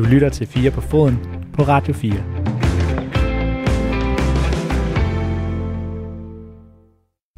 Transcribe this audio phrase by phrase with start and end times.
[0.00, 1.18] Du lytter til 4 på foden
[1.52, 2.12] på Radio 4.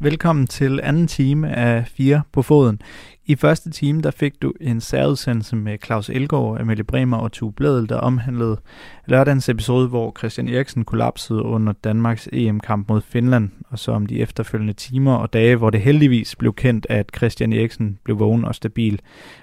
[0.01, 2.81] Velkommen til anden time af 4 på foden.
[3.25, 7.53] I første time der fik du en særudsendelse med Claus Elgaard, Amelie Bremer og Tue
[7.53, 8.57] Bledel, der omhandlede
[9.05, 14.19] lørdagens episode, hvor Christian Eriksen kollapsede under Danmarks EM-kamp mod Finland, og så om de
[14.19, 18.55] efterfølgende timer og dage, hvor det heldigvis blev kendt, at Christian Eriksen blev vågen og
[18.55, 18.99] stabil,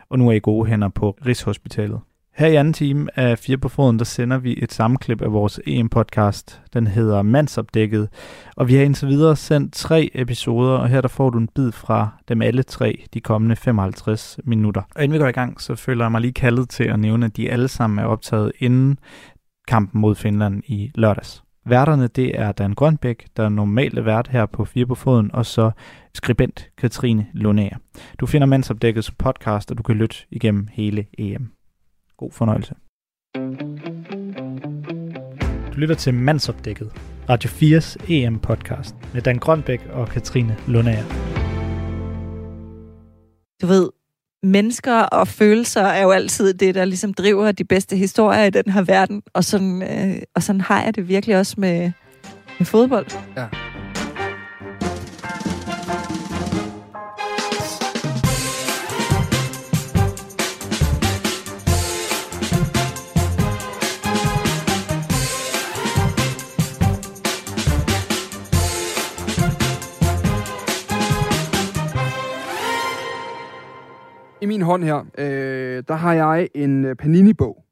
[0.09, 2.00] og nu er i gode hænder på Rigshospitalet.
[2.40, 5.61] Her i anden time af Fire på Foden, der sender vi et sammenklip af vores
[5.67, 6.62] EM-podcast.
[6.72, 8.08] Den hedder Mandsopdækket,
[8.57, 11.72] og vi har indtil videre sendt tre episoder, og her der får du en bid
[11.72, 14.82] fra dem alle tre de kommende 55 minutter.
[14.95, 17.26] Og inden vi går i gang, så føler jeg mig lige kaldet til at nævne,
[17.26, 18.98] at de alle sammen er optaget inden
[19.68, 21.43] kampen mod Finland i lørdags.
[21.67, 25.46] Værterne, det er Dan Grønbæk, der er normalt vært her på Fire på Foden, og
[25.46, 25.70] så
[26.14, 27.81] skribent Katrine Lunær.
[28.20, 31.60] Du finder Mandsopdækket som podcast, og du kan lytte igennem hele EM.
[32.20, 32.75] God fornøjelse.
[35.73, 36.93] Du lytter til Mandsopdækket,
[37.29, 41.05] Radio 4's EM-podcast med Dan Grønbæk og Katrine Lundager.
[43.62, 43.91] Du ved,
[44.43, 48.73] mennesker og følelser er jo altid det, der ligesom driver de bedste historier i den
[48.73, 49.23] her verden.
[49.34, 51.93] Og sådan, øh, og sådan har jeg det virkelig også med,
[52.59, 53.07] med fodbold.
[53.37, 53.47] Ja.
[74.43, 77.65] I min hånd her, øh, der har jeg en øh, Panini-bog.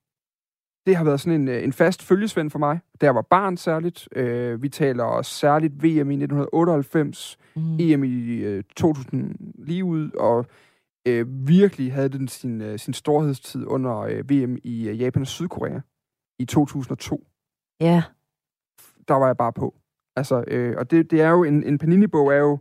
[0.86, 3.56] Det har været sådan en, øh, en fast følgesvend for mig, da jeg var barn
[3.56, 4.08] særligt.
[4.16, 7.76] Øh, vi taler også særligt VM i 1998, mm.
[7.80, 10.46] EM i øh, 2000 lige ud, og
[11.08, 15.28] øh, virkelig havde den sin, øh, sin storhedstid under øh, VM i øh, Japan og
[15.28, 15.80] Sydkorea
[16.38, 17.26] i 2002.
[17.80, 18.02] Ja.
[19.08, 19.74] Der var jeg bare på.
[20.16, 22.58] Altså, øh, og det, det er jo, en, en Panini-bog er jo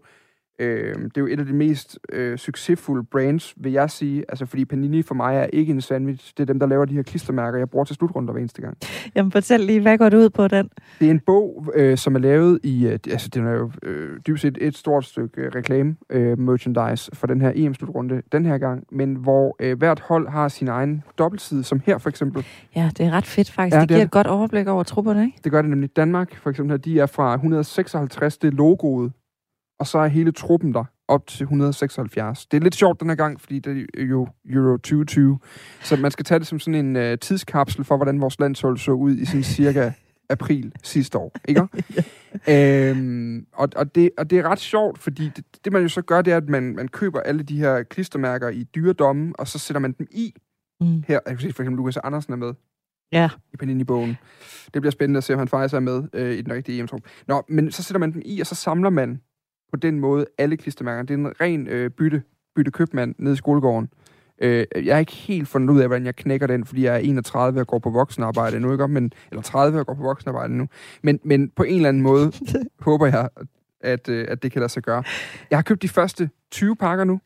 [0.60, 4.26] Øh, det er jo et af de mest øh, succesfulde brands, vil jeg sige.
[4.30, 6.34] Altså, fordi Panini for mig er ikke en sandwich.
[6.38, 8.78] Det er dem, der laver de her klistermærker, jeg bruger til slutrunder hver eneste gang.
[9.16, 10.70] Jamen, fortæl lige, hvad går det ud på den?
[11.00, 12.88] Det er en bog, øh, som er lavet i...
[12.88, 17.12] Øh, altså, den er jo øh, dybest set et stort stykke øh, reklame øh, merchandise
[17.14, 21.04] for den her EM-slutrunde den her gang, men hvor øh, hvert hold har sin egen
[21.18, 22.46] dobbeltside, som her for eksempel.
[22.76, 23.76] Ja, det er ret fedt faktisk.
[23.76, 24.06] Ja, det, det giver det.
[24.06, 25.40] et godt overblik over trupperne, ikke?
[25.44, 25.96] Det gør det nemlig.
[25.96, 28.38] Danmark, for eksempel, her, de er fra 156.
[28.38, 29.12] Det logoet
[29.80, 32.46] og så er hele truppen der op til 176.
[32.46, 35.40] Det er lidt sjovt den her gang, fordi det er jo Euro 2020,
[35.82, 38.92] så man skal tage det som sådan en uh, tidskapsel for, hvordan vores landshold så
[38.92, 39.92] ud i sådan cirka
[40.30, 41.68] april sidste år, ikke?
[42.90, 46.02] øhm, og, og, det, og det er ret sjovt, fordi det, det man jo så
[46.02, 49.60] gør, det er, at man, man køber alle de her klistermærker i dyredomme, og så
[49.60, 50.34] sætter man dem i.
[50.82, 51.04] Mm.
[51.08, 52.54] Her, jeg kan se for eksempel, Lukas Andersen er med.
[53.12, 53.30] Ja.
[53.54, 54.18] I Panini-bogen.
[54.74, 57.02] Det bliver spændende at se, om han faktisk er med øh, i den rigtige EM-trup.
[57.28, 59.22] Nå, men så sætter man dem i, og så samler man
[59.72, 61.04] på den måde alle klistermærker.
[61.04, 62.24] Det er en ren øh, bytte,
[62.56, 63.90] bytte købmand nede i skolegården.
[64.42, 67.00] Øh, jeg har ikke helt fundet ud af, hvordan jeg knækker den, fordi jeg er
[67.00, 68.88] 31 og går på voksenarbejde nu, ikke?
[68.88, 70.68] Men, eller 30 og går på voksenarbejde nu.
[71.02, 72.32] Men, men på en eller anden måde
[72.80, 73.30] håber jeg,
[73.82, 75.04] at, øh, at det kan lade sig gøre.
[75.50, 77.20] Jeg har købt de første 20 pakker nu,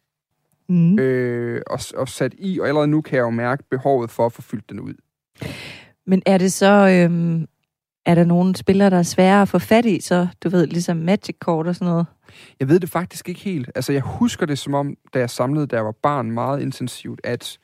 [0.70, 1.00] mm.
[1.00, 4.34] øh, og, og sat i, og allerede nu kan jeg jo mærke behovet for at
[4.34, 4.94] få fyldt den ud.
[6.06, 7.48] Men er det så, øhm,
[8.06, 10.98] er der nogle spillere, der er svære at få fat i, så du ved, ligesom
[10.98, 12.06] Magic Court og sådan noget?
[12.60, 13.70] Jeg ved det faktisk ikke helt.
[13.76, 17.22] Altså, jeg husker det som om, da jeg samlede, da jeg var barn, meget intensivt,
[17.24, 17.60] at...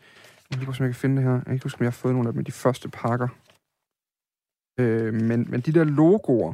[0.52, 1.34] Jeg kan ikke jeg kan finde det her.
[1.34, 3.28] Jeg kan ikke huske, om jeg har fået nogle af dem de første pakker.
[4.80, 6.54] Øh, men, men de der logoer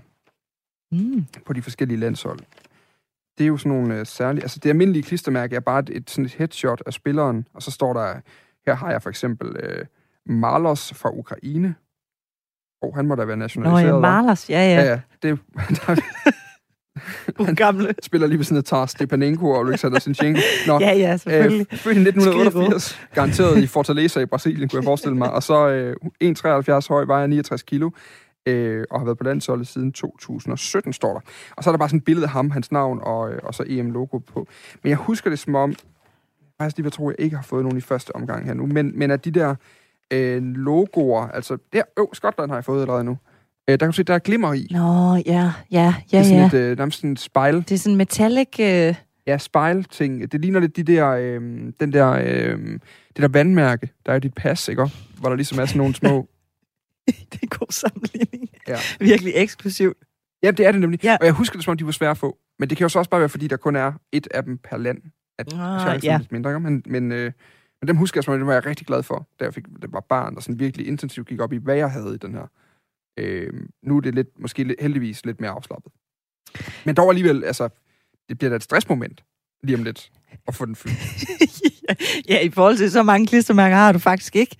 [0.91, 1.25] mm.
[1.45, 2.39] på de forskellige landshold,
[3.37, 4.43] det er jo sådan nogle uh, særlige...
[4.43, 7.71] Altså, det almindelige klistermærke er bare et, et, sådan et headshot af spilleren, og så
[7.71, 8.19] står der...
[8.65, 9.85] Her har jeg for eksempel uh,
[10.25, 11.75] Marlos fra Ukraine.
[12.83, 13.89] Oh, han må da være nationaliseret.
[13.89, 14.81] Nå ja, Marlos, ja, ja.
[14.81, 14.99] Ja, ja.
[15.23, 15.39] Det,
[15.87, 16.01] der,
[17.45, 17.95] han gamle.
[18.03, 20.41] spiller lige ved sådan et Tar Stepanenko og Alexander Sinchenko.
[20.67, 21.67] Nå, ja, ja, selvfølgelig.
[21.71, 25.31] Øh, født i 1988, garanteret i Fortaleza i Brasilien, kunne jeg forestille mig.
[25.37, 27.89] Og så øh, 1,73 høj, vejer 69 kilo,
[28.45, 31.19] øh, og har været på landsholdet siden 2017, står der.
[31.57, 33.53] Og så er der bare sådan et billede af ham, hans navn og, øh, og
[33.53, 34.47] så EM-logo på.
[34.83, 35.75] Men jeg husker det som om,
[36.61, 38.99] faktisk lige vil tro, jeg ikke har fået nogen i første omgang her nu, men,
[38.99, 39.55] men at de der
[40.11, 43.17] øh, logoer, altså, der, øh, Skotland har jeg fået allerede nu,
[43.69, 44.67] Øh, der kan du se, der er glimmer i.
[44.71, 46.45] Nå, ja, ja, ja, Det er sådan ja.
[46.45, 47.55] et, øh, nærmest sådan et spejl.
[47.55, 48.59] Det er sådan metallic...
[48.59, 48.95] Øh...
[49.27, 50.31] Ja, spejl-ting.
[50.31, 51.41] Det ligner lidt de der, øh,
[51.79, 52.59] den der, øh,
[53.07, 54.89] det der vandmærke, der er i dit pas, ikke?
[55.19, 56.27] Hvor der ligesom er sådan nogle små...
[57.07, 58.49] det er en god sammenligning.
[58.67, 58.77] Ja.
[58.99, 59.97] Virkelig eksklusivt.
[60.43, 61.03] Ja, det er det nemlig.
[61.03, 61.17] Ja.
[61.19, 62.37] Og jeg husker det, som om de var svære at få.
[62.59, 64.57] Men det kan jo så også bare være, fordi der kun er et af dem
[64.57, 64.97] per land.
[65.39, 66.17] At Ah, er ja.
[66.17, 66.59] lidt mindre, ikke?
[66.59, 67.31] Men, men, øh,
[67.83, 69.93] Men dem husker jeg, som, dem var jeg rigtig glad for, da jeg fik, det
[69.93, 72.47] var barn, og sådan virkelig intensivt gik op i, hvad jeg havde i den her.
[73.19, 75.91] Øh, nu er det lidt, måske lidt, heldigvis lidt mere afslappet.
[76.85, 77.69] Men dog alligevel, altså,
[78.29, 79.23] det bliver da et stressmoment
[79.63, 80.11] lige om lidt
[80.47, 80.95] at få den fyldt.
[82.29, 84.55] ja, i forhold til så mange klistermærker har du faktisk ikke.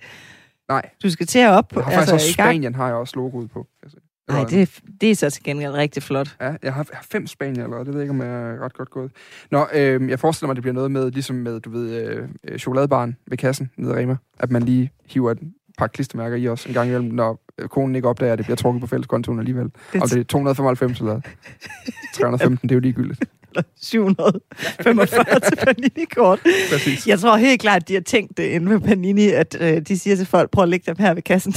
[0.68, 0.90] Nej.
[1.02, 1.72] Du skal til at op.
[1.72, 3.66] Jeg har faktisk altså, også Spanien, har jeg også logoet på.
[3.82, 3.98] Altså,
[4.28, 6.36] Nej, det, det er så til gengæld rigtig flot.
[6.40, 7.84] Ja, jeg har, jeg har fem Spanier allerede.
[7.84, 9.10] Det ved jeg ikke, om jeg er ret godt gået.
[9.50, 12.28] Nå, øh, jeg forestiller mig, at det bliver noget med, ligesom med, du ved, øh,
[12.44, 15.38] øh chokoladebaren ved kassen nede i Rema, at man lige hiver et
[15.78, 18.80] par klistermærker i os en gang imellem, når konen ikke opdager, at det bliver trukket
[18.80, 19.70] på fælleskontoen alligevel.
[19.92, 21.20] Det Om det er 295 eller
[22.14, 23.24] 315, det er jo ligegyldigt.
[23.76, 26.40] 745 til Panini-kort.
[26.72, 27.06] Præcis.
[27.06, 29.98] Jeg tror helt klart, at de har tænkt det inden ved Panini, at øh, de
[29.98, 31.54] siger til folk, prøv at lægge dem her ved kassen.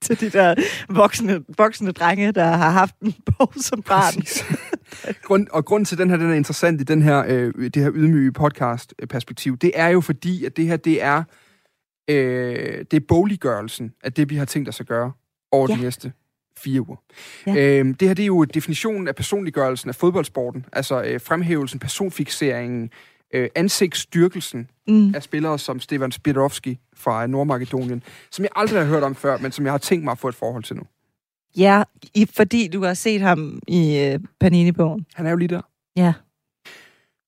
[0.04, 0.54] til de der
[0.88, 4.22] voksne, voksne drenge, der har haft en bog som barn.
[5.22, 7.76] Grund, og grund til, at den her den er interessant i den her, øh, det
[7.76, 11.22] her ydmyge podcast-perspektiv, det er jo fordi, at det her, det er,
[12.10, 15.12] øh, det er boliggørelsen af det, vi har tænkt os at gøre
[15.52, 15.76] over ja.
[15.76, 16.12] de næste
[16.58, 16.96] fire uger.
[17.46, 17.78] Ja.
[17.78, 22.90] Øhm, det her det er jo definitionen af personliggørelsen af fodboldsporten, altså øh, fremhævelsen, personfixeringen,
[23.34, 25.14] øh, ansigtsstyrkelsen mm.
[25.14, 29.52] af spillere som Stefan Spirovski fra Nordmakedonien, som jeg aldrig har hørt om før, men
[29.52, 30.82] som jeg har tænkt mig at få et forhold til nu.
[31.56, 31.82] Ja,
[32.14, 35.06] i, fordi du har set ham i øh, Panini-bogen.
[35.14, 35.60] Han er jo lige der.
[35.96, 36.12] Ja.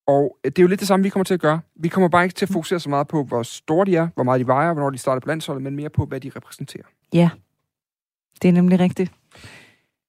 [0.07, 1.61] Og øh, det er jo lidt det samme, vi kommer til at gøre.
[1.77, 4.23] Vi kommer bare ikke til at fokusere så meget på, hvor store de er, hvor
[4.23, 6.85] meget de vejer, hvornår de starter på landsholdet, men mere på, hvad de repræsenterer.
[7.15, 7.31] Ja,
[8.43, 9.13] det er nemlig rigtigt.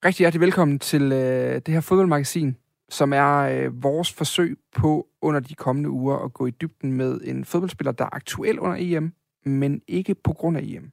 [0.06, 2.58] Rigtig hjertelig velkommen til øh, det her fodboldmagasin,
[2.94, 7.22] som er øh, vores forsøg på under de kommende uger at gå i dybden med
[7.24, 9.14] en fodboldspiller, der er aktuel under EM,
[9.46, 10.92] men ikke på grund af EM.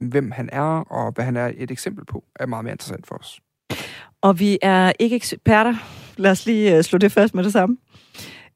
[0.00, 3.14] Hvem han er, og hvad han er et eksempel på, er meget mere interessant for
[3.14, 3.40] os.
[4.20, 5.74] Og vi er ikke eksperter.
[6.16, 7.76] Lad os lige øh, slå det først med det samme.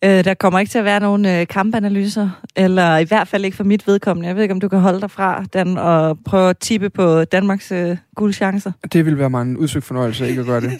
[0.05, 3.57] Øh, der kommer ikke til at være nogen øh, kampanalyser, eller i hvert fald ikke
[3.57, 4.29] for mit vedkommende.
[4.29, 7.25] Jeg ved ikke, om du kan holde dig fra den og prøve at tippe på
[7.25, 8.73] Danmarks øh, guldchancer.
[8.93, 10.73] Det vil være mig en udsøgt fornøjelse ikke at gøre det.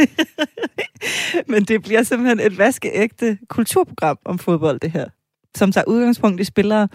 [1.53, 5.05] Men det bliver simpelthen et vaskeægte kulturprogram om fodbold, det her.
[5.57, 6.89] Som tager udgangspunkt i spillere,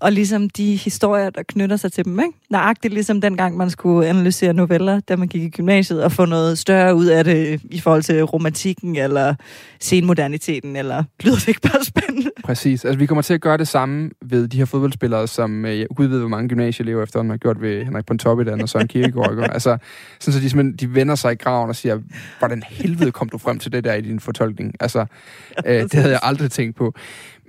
[0.00, 2.20] og ligesom de historier, der knytter sig til dem.
[2.20, 2.32] Ikke?
[2.50, 6.58] Nøjagtigt ligesom dengang, man skulle analysere noveller, da man gik i gymnasiet, og få noget
[6.58, 9.34] større ud af det i forhold til romantikken, eller
[9.80, 12.30] senmoderniteten, eller lyder det ikke bare spændende?
[12.44, 12.84] Præcis.
[12.84, 16.06] Altså, vi kommer til at gøre det samme ved de her fodboldspillere, som øh, Gud
[16.06, 19.50] ved, hvor mange gymnasieelever efterhånden har gjort ved Henrik Pontoppidan og Søren Kierkegaard.
[19.52, 19.78] altså,
[20.20, 21.98] sådan så de, de vender sig i graven og siger,
[22.38, 24.74] hvordan helvede kom du frem til det der i din fortolkning?
[24.80, 25.06] Altså,
[25.66, 26.94] øh, det havde jeg aldrig tænkt på.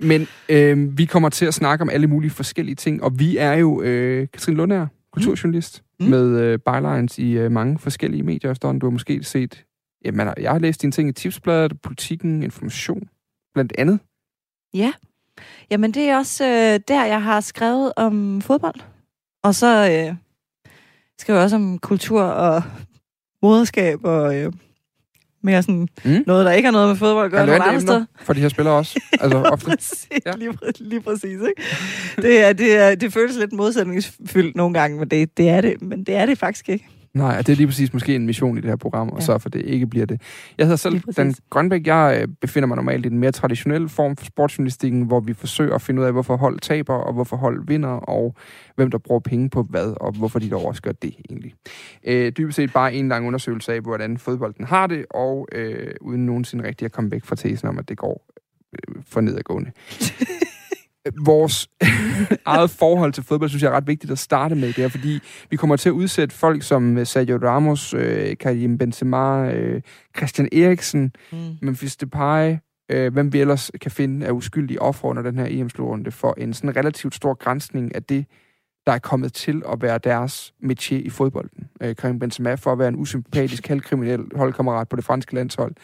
[0.02, 3.52] Men øh, vi kommer til at snakke om alle mulige forskellige ting, og vi er
[3.52, 6.06] jo øh, Katrin Lundager, kulturjournalist, mm.
[6.06, 8.80] med øh, bylines i øh, mange forskellige medier efterhånden.
[8.80, 9.64] Du har måske set...
[10.04, 13.08] Jamen, jeg har læst dine ting i Tipsbladet, Politikken, Information,
[13.54, 13.98] blandt andet.
[14.74, 14.92] Ja.
[15.70, 18.80] Jamen, det er også øh, der, jeg har skrevet om fodbold.
[19.44, 20.16] Og så øh,
[21.18, 22.62] skriver jeg også om kultur og
[23.42, 24.52] moderskab og øh,
[25.42, 26.24] mere sådan mm.
[26.26, 28.04] noget, der ikke har noget med fodbold at gøre nogle andre steder.
[28.22, 29.00] For de her spillere også.
[29.20, 29.66] Altså ofte.
[29.66, 30.32] præcis, ja.
[30.36, 31.62] lige, lige præcis, ikke?
[32.16, 35.82] Det, er, det, er, det føles lidt modsætningsfyldt nogle gange, men det, det er det,
[35.82, 36.88] men det er det faktisk ikke.
[37.14, 39.24] Nej, det er lige præcis måske en mission i det her program, og ja.
[39.24, 40.20] så for det ikke bliver det.
[40.58, 41.86] Jeg hedder selv Dan Grønbæk.
[41.86, 45.74] Jeg øh, befinder mig normalt i den mere traditionelle form for sportsjournalistikken, hvor vi forsøger
[45.74, 48.34] at finde ud af, hvorfor hold taber, og hvorfor hold vinder, og
[48.76, 51.54] hvem der bruger penge på hvad, og hvorfor de dog også gør det egentlig.
[52.04, 56.26] Øh, dybest set bare en lang undersøgelse af, hvordan fodbolden har det, og øh, uden
[56.26, 58.26] nogensinde rigtig at komme væk fra tesen om, at det går
[58.72, 59.70] øh, for nedadgående.
[61.26, 61.68] vores
[62.46, 65.20] eget forhold til fodbold, synes jeg er ret vigtigt at starte med det her, fordi
[65.50, 69.82] vi kommer til at udsætte folk som øh, Sergio Ramos, øh, Karim Benzema, øh,
[70.16, 71.38] Christian Eriksen, mm.
[71.62, 72.56] Memphis Depay,
[72.90, 76.54] øh, hvem vi ellers kan finde af uskyldige ofre under den her EM-slutrunde, for en
[76.54, 78.26] sådan relativt stor grænsning af det,
[78.86, 81.68] der er kommet til at være deres métier i fodbolden.
[81.82, 85.74] Øh, Karim Benzema for at være en usympatisk, halvkriminel holdkammerat på det franske landshold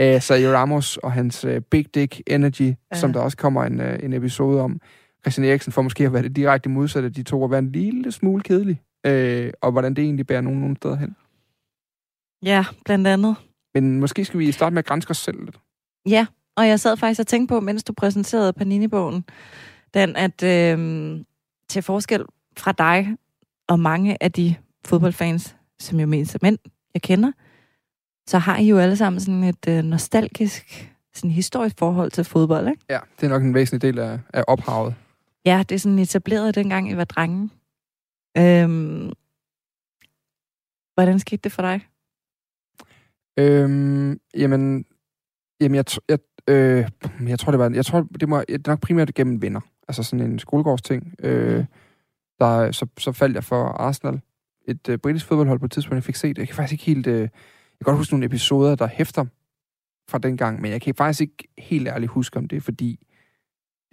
[0.00, 2.96] uh, Sergio Ramos og hans uh, Big Dick Energy, ja.
[2.96, 4.80] som der også kommer en, uh, en episode om.
[5.22, 7.72] Christian Eriksen for måske at være det direkte modsatte af de to, at være en
[7.72, 11.16] lille smule kedelig, uh, og hvordan det egentlig bærer nogen, nogen steder hen.
[12.42, 13.36] Ja, blandt andet.
[13.74, 15.60] Men måske skal vi starte med at grænske os selv lidt.
[16.08, 19.24] Ja, og jeg sad faktisk og tænkte på, mens du præsenterede Panini-bogen,
[19.94, 21.20] den, at øh,
[21.68, 22.24] til forskel
[22.56, 23.16] fra dig
[23.68, 24.54] og mange af de
[24.84, 26.58] fodboldfans, som jo mest er mænd,
[26.94, 27.32] jeg kender,
[28.30, 32.68] så har I jo alle sammen sådan et øh, nostalgisk, sådan historisk forhold til fodbold,
[32.68, 32.84] ikke?
[32.90, 34.94] Ja, det er nok en væsentlig del af, af ophavet.
[35.44, 37.50] Ja, det er sådan etableret dengang I var drenge.
[38.38, 39.12] Øhm,
[40.94, 41.80] hvordan skete det for dig?
[43.38, 44.84] Øhm, jamen,
[45.60, 46.18] jamen jeg, jeg,
[46.48, 46.88] øh,
[47.28, 49.60] jeg tror, det var, jeg tror, det må det er nok primært gennem venner.
[49.88, 51.14] Altså sådan en skolegårdsting.
[51.22, 51.64] Øh,
[52.38, 54.20] der, så, så faldt jeg for Arsenal,
[54.68, 56.38] et øh, britisk fodboldhold på et tidspunkt, jeg fik set.
[56.38, 57.06] Jeg kan faktisk ikke helt...
[57.06, 57.28] Øh,
[57.84, 59.24] kan godt huske nogle episoder, der hæfter
[60.10, 63.06] fra den gang, men jeg kan faktisk ikke helt ærligt huske, om det er fordi,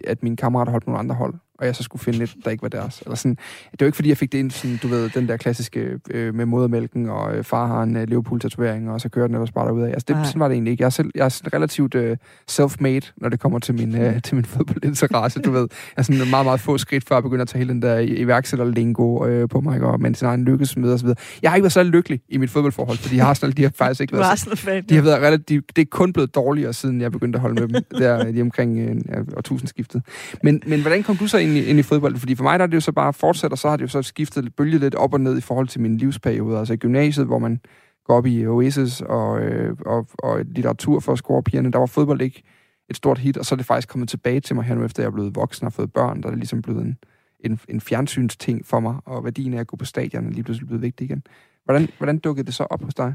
[0.04, 2.62] at mine kammerater holdt nogle andre hold og jeg så skulle finde et, der ikke
[2.62, 3.00] var deres.
[3.00, 3.36] Eller sådan.
[3.72, 6.34] Det var ikke, fordi jeg fik det ind, sådan, du ved, den der klassiske øh,
[6.34, 9.66] med modermælken, og øh, far har en øh, Liverpool-tatovering, og så kører den ellers bare
[9.66, 9.88] derud af.
[9.88, 10.82] Altså, det, sådan var det egentlig ikke.
[10.82, 12.16] Jeg er, selv, jeg er sådan relativt øh,
[12.50, 15.60] self-made, når det kommer til min, øh, til min fodboldinteresse, du ved.
[15.60, 17.98] Jeg er sådan meget, meget få skridt før at begynde at tage hele den der
[17.98, 21.18] iværksætter-lingo øh, på mig, og men sin egen lykkes med og så videre.
[21.42, 24.16] Jeg har ikke været så lykkelig i mit fodboldforhold, fordi Arsenal, de har faktisk ikke
[24.16, 24.58] været...
[24.58, 27.40] fan, de har været relativt, de, det er kun blevet dårligere, siden jeg begyndte at
[27.40, 30.02] holde med dem, der de omkring øh, årtusindskiftet.
[30.42, 32.16] Men, men hvordan kom du så ind i, ind i fodbold?
[32.16, 33.88] Fordi for mig der er det jo så bare fortsat, og så har det jo
[33.88, 36.58] så skiftet bølge lidt op og ned i forhold til min livsperiode.
[36.58, 37.60] Altså i gymnasiet, hvor man
[38.04, 41.86] går op i Oasis og, øh, og, og litteratur for at score pigerne, der var
[41.86, 42.42] fodbold ikke
[42.90, 45.02] et stort hit, og så er det faktisk kommet tilbage til mig her nu, efter
[45.02, 46.98] jeg er blevet voksen og fået børn, der er det ligesom blevet en,
[47.40, 50.66] en, en fjernsynsting for mig, og værdien af at gå på stadion er lige pludselig
[50.66, 51.22] blevet vigtig igen.
[51.64, 53.14] Hvordan, hvordan dukkede det så op hos dig?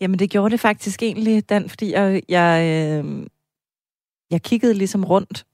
[0.00, 2.64] Jamen, det gjorde det faktisk egentlig, Dan, fordi jeg, jeg,
[3.04, 3.26] øh,
[4.30, 5.46] jeg kiggede ligesom rundt,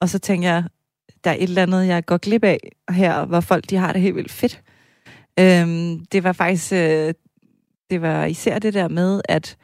[0.00, 0.64] og så tænkte jeg,
[1.24, 2.58] der er et eller andet, jeg går glip af
[2.90, 4.62] her, hvor folk de har det helt vildt fedt.
[5.40, 7.14] Øhm, det var faktisk, øh,
[7.90, 9.56] det var især det der med, at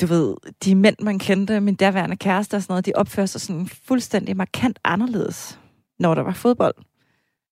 [0.00, 3.40] du ved, de mænd, man kendte, min derværende kæreste og sådan noget, de opførte sig
[3.40, 5.58] sådan fuldstændig markant anderledes,
[5.98, 6.74] når der var fodbold.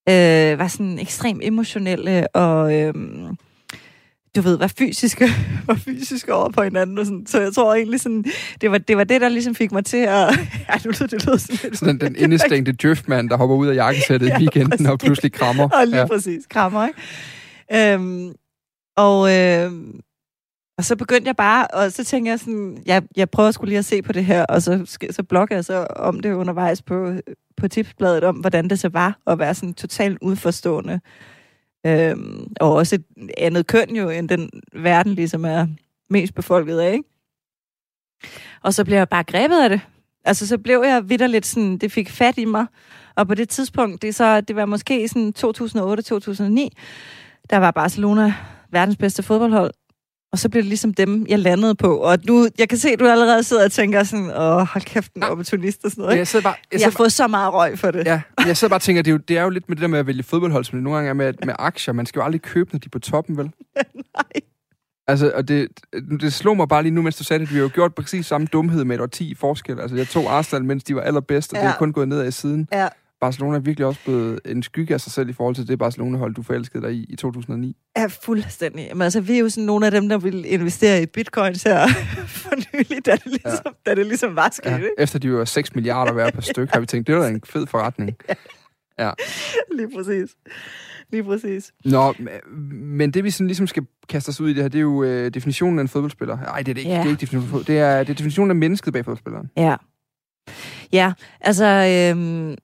[0.08, 2.74] Øh, var sådan ekstremt emotionelle og...
[2.74, 2.94] Øh,
[4.36, 5.28] du ved, var fysiske,
[5.66, 6.98] var fysiske over på hinanden.
[6.98, 7.26] Og sådan.
[7.26, 8.24] Så jeg tror egentlig, sådan,
[8.60, 10.38] det, var, det var det, der ligesom fik mig til at...
[10.68, 11.78] Ja, nu det, det lød sådan lidt...
[11.78, 14.86] Sådan den indestængte driftmand, der hopper ud af jakkesættet ja, i weekenden præcis.
[14.86, 15.68] og pludselig krammer.
[15.68, 16.06] Og lige ja.
[16.06, 17.94] præcis, krammer, ikke?
[17.94, 18.32] Øhm,
[18.96, 19.72] og, øh,
[20.78, 23.78] og så begyndte jeg bare, og så tænkte jeg sådan, jeg, jeg prøver skulle lige
[23.78, 27.12] at se på det her, og så, så blogger jeg så om det undervejs på,
[27.56, 31.00] på tipsbladet, om hvordan det så var at være sådan totalt udforstående
[31.86, 35.66] Øhm, og også et andet køn jo, end den verden ligesom er
[36.10, 37.08] mest befolket af, ikke?
[38.62, 39.80] Og så blev jeg bare grebet af det.
[40.24, 42.66] Altså, så blev jeg vidderligt sådan, det fik fat i mig.
[43.16, 46.68] Og på det tidspunkt, det, så, det var måske sådan 2008-2009,
[47.50, 48.34] der var Barcelona
[48.70, 49.72] verdens bedste fodboldhold.
[50.32, 51.96] Og så blev det ligesom dem, jeg landede på.
[51.96, 55.14] Og nu, jeg kan se, at du allerede sidder og tænker sådan, åh, hold kæft,
[55.14, 56.14] en opportunist og sådan noget.
[56.18, 56.30] Ikke?
[56.34, 58.06] Jeg, bare, jeg, jeg har bare, så meget røg for det.
[58.06, 59.82] Ja, jeg sidder bare og tænker, det er, jo, det er jo lidt med det
[59.82, 61.94] der med at vælge fodboldhold, som det nogle gange er med, med aktier.
[61.94, 63.44] Man skal jo aldrig købe, når de er på toppen, vel?
[64.16, 64.42] Nej.
[65.08, 65.68] Altså, og det,
[66.20, 68.26] det slog mig bare lige nu, mens du sagde det, vi har jo gjort præcis
[68.26, 69.80] samme dumhed med et årti forskel.
[69.80, 71.64] Altså, jeg tog Arsenal, mens de var allerbedst, og ja.
[71.64, 72.68] det er kun gået ned i siden.
[72.72, 72.88] Ja.
[73.20, 76.34] Barcelona er virkelig også blevet en skygge af sig selv i forhold til det Barcelona-hold,
[76.34, 77.76] du forelskede dig i i 2009.
[77.96, 78.88] Ja, fuldstændig.
[78.92, 81.88] Men altså, vi er jo sådan nogle af dem, der vil investere i bitcoins her
[82.42, 83.90] for nylig, da det ligesom, ja.
[83.90, 84.70] da det ligesom var sket.
[84.70, 84.80] Ja.
[84.98, 87.66] Efter de var 6 milliarder hver per stykke, har vi tænkt, det var en fed
[87.66, 88.16] forretning.
[88.98, 89.06] Ja.
[89.06, 89.12] ja.
[89.76, 90.30] Lige præcis.
[91.10, 91.72] Lige præcis.
[91.84, 92.14] Nå,
[92.70, 95.02] men det vi sådan ligesom skal kaste os ud i det her, det er jo
[95.02, 96.36] øh, definitionen af en fodboldspiller.
[96.36, 96.90] Nej, det er det ikke.
[96.90, 96.98] Ja.
[96.98, 97.64] Det er ikke definitionen.
[97.66, 99.50] Det er, det er definitionen af mennesket bag fodboldspilleren.
[99.56, 99.76] Ja.
[100.92, 101.66] Ja, altså...
[101.66, 102.56] Øh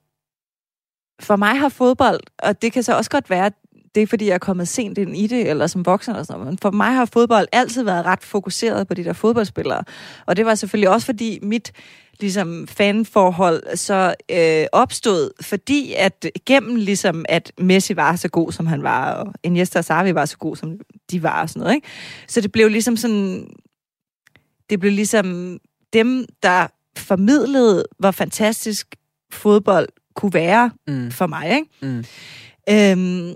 [1.19, 3.51] for mig har fodbold, og det kan så også godt være,
[3.95, 6.39] det er fordi, jeg er kommet sent ind i det, eller som voksen eller sådan
[6.39, 9.83] noget, men for mig har fodbold altid været ret fokuseret på de der fodboldspillere.
[10.25, 11.71] Og det var selvfølgelig også fordi mit
[12.19, 18.67] ligesom fanforhold så øh, opstod, fordi at gennem ligesom, at Messi var så god, som
[18.67, 20.79] han var, og Iniesta og Xavi var så god, som
[21.11, 21.87] de var, og sådan noget, ikke?
[22.27, 23.47] Så det blev ligesom sådan,
[24.69, 25.57] det blev ligesom
[25.93, 28.95] dem, der formidlede, hvor fantastisk
[29.31, 31.11] fodbold kunne være mm.
[31.11, 31.55] for mig.
[31.55, 31.67] Ikke?
[31.81, 32.03] Mm.
[32.69, 33.35] Øhm,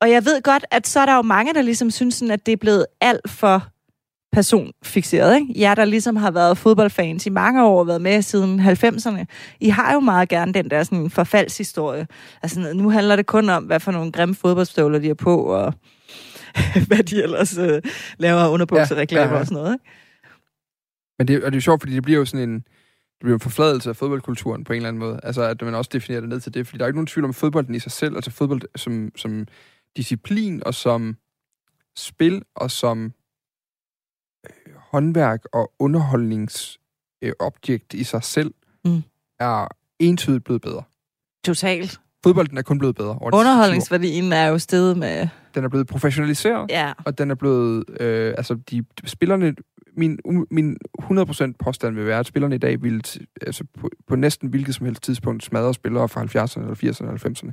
[0.00, 2.46] og jeg ved godt, at så er der jo mange, der ligesom synes, sådan, at
[2.46, 3.68] det er blevet alt for
[4.32, 5.34] personfixeret.
[5.34, 5.52] Ikke?
[5.56, 9.24] Jeg, der ligesom har været fodboldfans i mange år og været med siden 90'erne,
[9.60, 12.06] I har jo meget gerne den der sådan, forfaldshistorie.
[12.42, 15.74] Altså, nu handler det kun om, hvad for nogle grimme fodboldstøvler de er på, og
[16.88, 17.82] hvad de ellers øh,
[18.18, 19.40] laver underbuksereklamer ja, ja, ja.
[19.40, 19.74] og sådan noget.
[19.74, 19.84] Ikke?
[21.18, 22.62] Men det, og det er jo sjovt, fordi det bliver jo sådan en
[23.18, 25.20] det bliver en forfladelse af fodboldkulturen på en eller anden måde.
[25.22, 26.66] Altså, at man også definerer det ned til det.
[26.66, 29.46] Fordi der er ikke nogen tvivl om fodbolden i sig selv, altså fodbold som, som
[29.96, 31.16] disciplin og som
[31.96, 33.12] spil og som
[34.46, 39.02] øh, håndværk og underholdningsobjekt øh, i sig selv, mm.
[39.40, 40.82] er entydigt blevet bedre.
[41.44, 42.00] Totalt.
[42.22, 43.18] Fodbolden er kun blevet bedre.
[43.32, 45.28] Underholdningsværdien er jo steget med...
[45.54, 46.92] Den er blevet professionaliseret, ja.
[47.04, 47.84] og den er blevet...
[48.00, 49.54] Øh, altså, de, spillerne
[49.98, 50.18] min,
[50.50, 53.04] min 100% påstand vil være, at spillerne i dag vil
[53.42, 57.52] altså på, på næsten hvilket som helst tidspunkt smadre spillere fra 70'erne eller 80'erne eller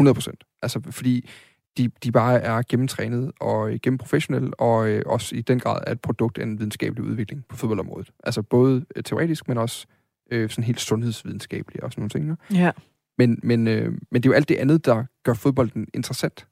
[0.00, 0.58] 100%.
[0.62, 1.28] Altså fordi
[1.76, 6.00] de, de bare er gennemtrænet og gennemprofessionelle, og øh, også i den grad er et
[6.00, 8.10] produkt af en videnskabelig udvikling på fodboldområdet.
[8.24, 9.86] Altså både øh, teoretisk, men også
[10.30, 12.24] øh, sådan helt sundhedsvidenskabelige og sådan nogle ting.
[12.52, 12.64] Ikke?
[12.64, 12.70] Ja.
[13.18, 16.46] Men, men, øh, men det er jo alt det andet, der gør fodbolden interessant,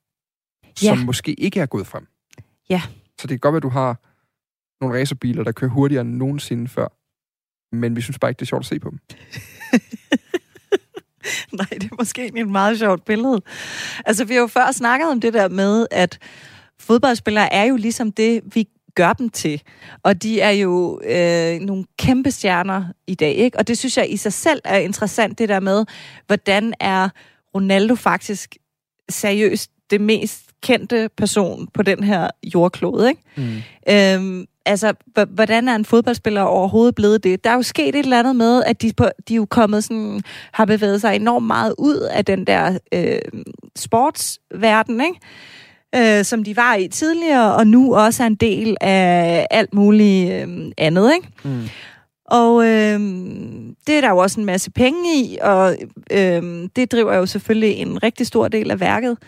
[0.83, 0.95] Ja.
[0.95, 2.07] som måske ikke er gået frem.
[2.71, 2.83] Ja.
[3.21, 4.01] Så det kan godt være, at du har
[4.83, 6.89] nogle racerbiler, der kører hurtigere end nogensinde før,
[7.77, 8.99] men vi synes bare ikke, det er sjovt at se på dem.
[11.59, 13.43] Nej, det er måske egentlig et meget sjovt billede.
[14.07, 16.19] Altså, vi har jo før snakket om det der med, at
[16.81, 19.63] fodboldspillere er jo ligesom det, vi gør dem til.
[20.03, 23.59] Og de er jo øh, nogle kæmpe stjerner i dag, ikke?
[23.59, 25.85] Og det synes jeg i sig selv er interessant, det der med,
[26.27, 27.09] hvordan er
[27.55, 28.57] Ronaldo faktisk
[29.11, 33.23] seriøst det mest kendte person på den her jordklode, ikke?
[33.37, 33.63] Mm.
[33.89, 34.95] Øhm, altså,
[35.29, 37.45] hvordan er en fodboldspiller overhovedet blevet det?
[37.45, 39.85] Der er jo sket et eller andet med, at de, på, de er jo kommet
[39.85, 43.19] sådan, har bevæget sig enormt meget ud af den der øh,
[43.77, 46.19] sportsverden, ikke?
[46.19, 50.33] Øh, som de var i tidligere, og nu også er en del af alt muligt
[50.33, 51.29] øh, andet, ikke?
[51.45, 51.69] Mm.
[52.25, 53.01] Og øh,
[53.87, 55.77] det er der jo også en masse penge i, og
[56.11, 59.19] øh, det driver jo selvfølgelig en rigtig stor del af værket.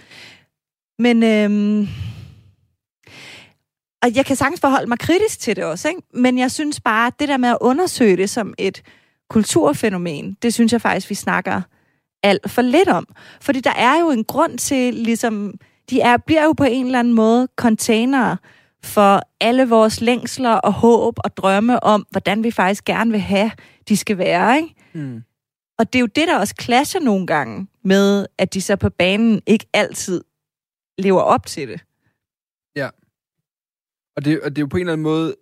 [0.99, 1.89] Men øh,
[4.05, 6.03] og jeg kan sagtens forholde mig kritisk til det også, ikke?
[6.15, 8.83] men jeg synes bare, at det der med at undersøge det som et
[9.31, 11.63] kulturfænomen, det synes jeg faktisk, vi snakker
[12.23, 13.07] alt for lidt om.
[13.41, 15.55] Fordi der er jo en grund til, ligesom,
[15.91, 18.37] de er, bliver jo på en eller anden måde containere
[18.83, 23.51] for alle vores længsler og håb og drømme om, hvordan vi faktisk gerne vil have,
[23.89, 24.57] de skal være.
[24.57, 24.75] Ikke?
[24.93, 25.23] Mm.
[25.79, 28.91] Og det er jo det, der også clasher nogle gange med, at de så på
[28.91, 30.25] banen ikke altid
[30.99, 31.81] lever op til det.
[34.17, 35.35] Og det, og det er jo på en eller anden måde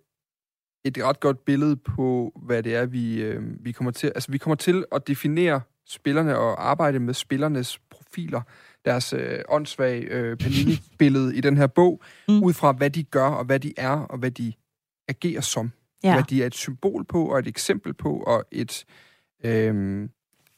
[0.85, 4.07] et ret godt billede på, hvad det er, vi, øh, vi kommer til.
[4.15, 8.41] Altså, vi kommer til at definere spillerne og arbejde med spillernes profiler,
[8.85, 12.43] deres øh, åndssvage øh, Panini-billede i den her bog, Mm.
[12.43, 14.53] ud fra, hvad de gør, og hvad de er, og hvad de
[15.07, 15.71] agerer som.
[16.03, 16.13] Ja.
[16.13, 18.85] Hvad de er et symbol på, og et eksempel på, og et,
[19.43, 20.09] øh,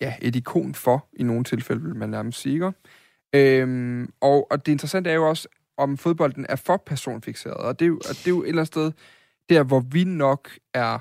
[0.02, 2.54] ja, et ikon for, i nogle tilfælde, vil man nærmest sige.
[2.54, 2.72] ikke?
[3.34, 7.58] Øhm, og, og det interessante er jo også, om fodbolden er for personfixeret.
[7.58, 8.92] Og det er jo, og det er jo et eller andet sted,
[9.50, 11.00] der hvor vi nok er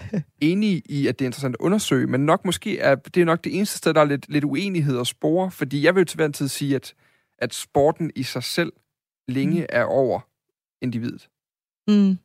[0.50, 3.44] enige i, at det er interessant at undersøge, men nok måske er det er nok
[3.44, 6.16] det eneste sted, der er lidt, lidt uenighed og spore, fordi jeg vil jo til
[6.16, 6.94] hver en tid sige, at,
[7.38, 8.72] at sporten i sig selv
[9.28, 9.66] længe Mm.
[9.68, 10.20] er over
[10.82, 11.28] individet.
[11.88, 12.18] Mm.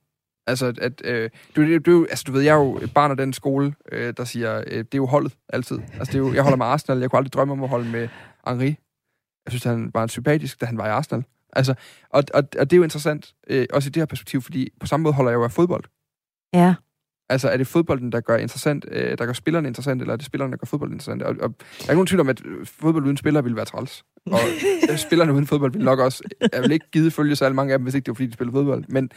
[0.48, 3.18] Altså, at, øh, du, du, du, altså, du ved, jeg er jo et barn af
[3.18, 5.80] den skole, øh, der siger, øh, det er jo holdet altid.
[5.80, 7.90] Altså, det er jo, jeg holder med Arsenal, jeg kunne aldrig drømme om at holde
[7.90, 8.08] med
[8.48, 8.76] Henri.
[9.46, 11.24] Jeg synes, han var en sympatisk, da han var i Arsenal.
[11.54, 11.74] Altså,
[12.10, 14.88] og, og, og det er jo interessant, øh, også i det her perspektiv, fordi på
[14.88, 15.84] samme måde holder jeg jo af fodbold.
[16.54, 16.76] Ja.
[17.30, 20.26] Altså, er det fodbolden, der gør, interessant, øh, der gør spillerne interessant, eller er det
[20.26, 21.24] spillerne, der gør fodbolden interessant?
[21.24, 24.04] Og, og der er ikke nogen tvivl om, at fodbold uden spillere ville være træls.
[24.26, 24.40] Og
[25.08, 26.24] spillerne uden fodbold ville nok også...
[26.54, 28.34] Jeg vil ikke give følge så mange af dem, hvis ikke det var, fordi de
[28.34, 28.86] spiller fodbold.
[28.88, 29.12] Men,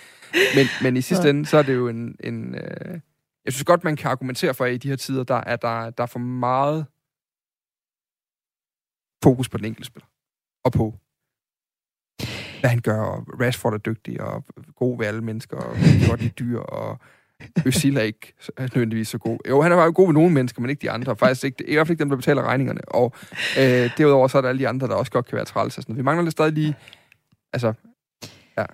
[0.55, 2.17] men, men i sidste ende, så er det jo en...
[2.21, 3.01] en øh,
[3.45, 5.91] jeg synes godt, man kan argumentere for, at i de her tider, der er, der,
[5.91, 6.87] der er for meget
[9.25, 10.07] fokus på den enkelte spiller.
[10.65, 10.95] Og på,
[12.61, 14.45] hvad han gør, og Rashford er dygtig, og
[14.77, 15.77] god ved alle mennesker, og
[16.09, 16.99] godt i dyr, og
[17.59, 19.39] Özil er ikke så- nødvendigvis så god.
[19.49, 21.17] Jo, han er jo god ved nogle mennesker, men ikke de andre.
[21.17, 22.81] Faktisk ikke, i hvert fald ikke dem, der betaler regningerne.
[22.89, 23.13] Og
[23.59, 25.77] øh, derudover så er der alle de andre, der også godt kan være træls.
[25.77, 25.97] og sådan.
[25.97, 26.75] Vi mangler lidt stadig lige...
[27.53, 27.73] Altså,
[28.59, 28.65] ja.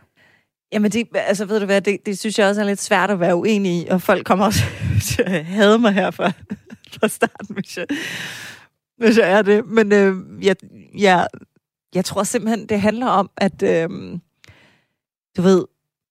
[0.72, 3.20] Jamen, det, altså, ved du hvad, det, det synes jeg også er lidt svært at
[3.20, 4.62] være uenig i, og folk kommer også
[5.08, 6.32] til at hade mig her fra,
[7.00, 7.86] fra starten, hvis jeg,
[8.98, 9.66] hvis jeg er det.
[9.66, 10.56] Men øh, jeg,
[10.98, 11.26] jeg,
[11.94, 13.88] jeg tror simpelthen, det handler om, at øh,
[15.36, 15.64] du ved,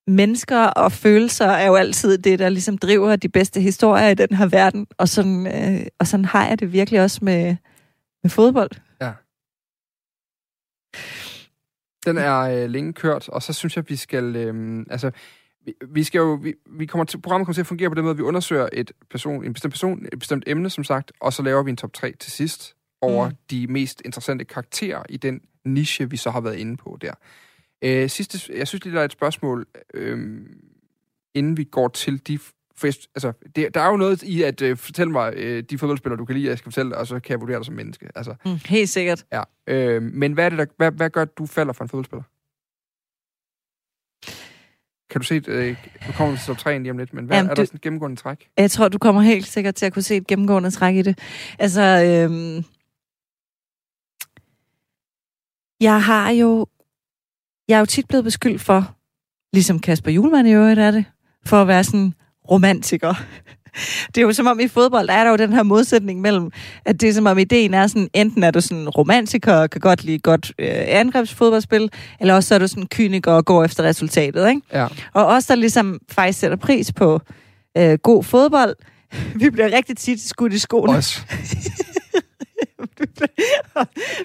[0.07, 4.35] mennesker og følelser er jo altid det, der ligesom driver de bedste historier i den
[4.35, 7.55] her verden, og sådan, øh, og sådan har jeg det virkelig også med,
[8.23, 8.71] med fodbold.
[12.05, 14.35] den er øh, længe kørt, og så synes jeg, vi skal...
[14.35, 15.11] Øh, altså,
[15.65, 16.33] vi, vi skal jo...
[16.33, 18.69] Vi, vi kommer til, programmet kommer til at fungere på den måde, at vi undersøger
[18.73, 21.77] et person, en bestemt person, et bestemt emne, som sagt, og så laver vi en
[21.77, 23.35] top 3 til sidst over mm.
[23.49, 27.13] de mest interessante karakterer i den niche, vi så har været inde på der.
[27.81, 30.39] Øh, sidste, jeg synes lige, der er et spørgsmål, øh,
[31.33, 32.39] inden vi går til de...
[32.75, 35.77] For jeg, altså, det, der er jo noget i at øh, fortælle mig øh, de
[35.77, 38.09] fodboldspillere, du kan lide, jeg skal fortælle, og så kan jeg vurdere dig som menneske.
[38.15, 39.25] Altså, Mm, helt sikkert.
[39.31, 39.43] ja.
[39.67, 42.23] Øh, men hvad er det, der, hvad, hvad gør, at du falder for en fodboldspiller?
[45.09, 47.37] Kan du se, øh, nu kommer vi til top 3 lige om lidt, men hvad,
[47.37, 48.49] Jamen, er der du- sådan et gennemgående træk?
[48.57, 51.19] Jeg tror, du kommer helt sikkert til at kunne se et gennemgående træk i det.
[51.59, 52.63] Altså, øhm,
[55.81, 56.67] jeg har jo,
[57.67, 58.95] jeg er jo tit blevet beskyldt for,
[59.53, 61.05] ligesom Kasper Julemand i øvrigt er det,
[61.45, 62.13] for at være sådan
[62.51, 63.13] romantiker.
[64.15, 66.51] Det er jo som om i fodbold, der er der jo den her modsætning mellem,
[66.85, 69.81] at det er som om ideen er sådan, enten er du sådan romantiker og kan
[69.81, 71.89] godt lide godt øh, angrebsfodboldspil,
[72.19, 74.61] eller også så er du sådan kyniker og går efter resultatet, ikke?
[74.73, 74.87] Ja.
[75.13, 77.21] Og os, der ligesom faktisk sætter pris på
[77.77, 78.75] øh, god fodbold,
[79.41, 80.97] vi bliver rigtig tit skudt i skoene.
[80.97, 81.21] Også.
[82.99, 83.05] vi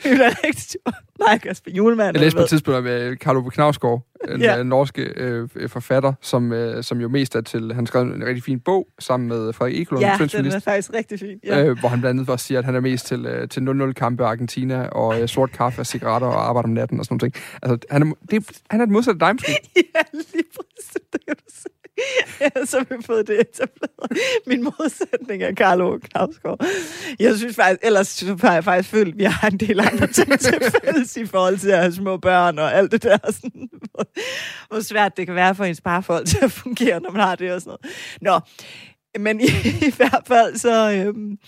[0.03, 0.81] bliver rigtig...
[1.19, 2.17] Nej, Kasper Julemand.
[2.17, 4.57] Jeg læste på et tidspunkt med Carlo Knavsgaard, en Ja.
[4.57, 4.63] ja.
[4.63, 7.75] norske øh, forfatter, som, øh, som jo mest er til...
[7.75, 11.21] Han skrev en rigtig fin bog sammen med Frederik Ekelund, Ja, den er faktisk rigtig
[11.21, 11.41] fin.
[11.45, 11.65] Ja.
[11.65, 14.23] øh, hvor han blandt andet også siger, at han er mest til, øh, til 0-0-kampe
[14.23, 17.37] i Argentina, og øh, sort kaffe og cigaretter og arbejder om natten og sådan noget.
[17.63, 19.53] Altså, han er, det, han er et modsat af dig, måske.
[19.95, 21.03] ja, lige præcis.
[21.13, 21.69] Det kan du se.
[22.71, 24.19] Så har vi fået det etableret.
[24.47, 26.67] Min modsætning er Carlo Knavsgaard.
[27.19, 30.41] Jeg synes faktisk, ellers har jeg faktisk følt, at vi har en del andre ting
[30.41, 30.55] til
[30.85, 33.19] fælles i forhold til at have små børn og alt det der.
[33.33, 34.07] Sådan, hvor,
[34.69, 37.53] hvor svært det kan være for ens parforhold til at fungere, når man har det
[37.53, 37.97] og sådan noget.
[38.21, 38.41] Nå,
[39.19, 39.45] men i,
[39.89, 40.93] i hvert fald så...
[40.93, 41.39] Øhm,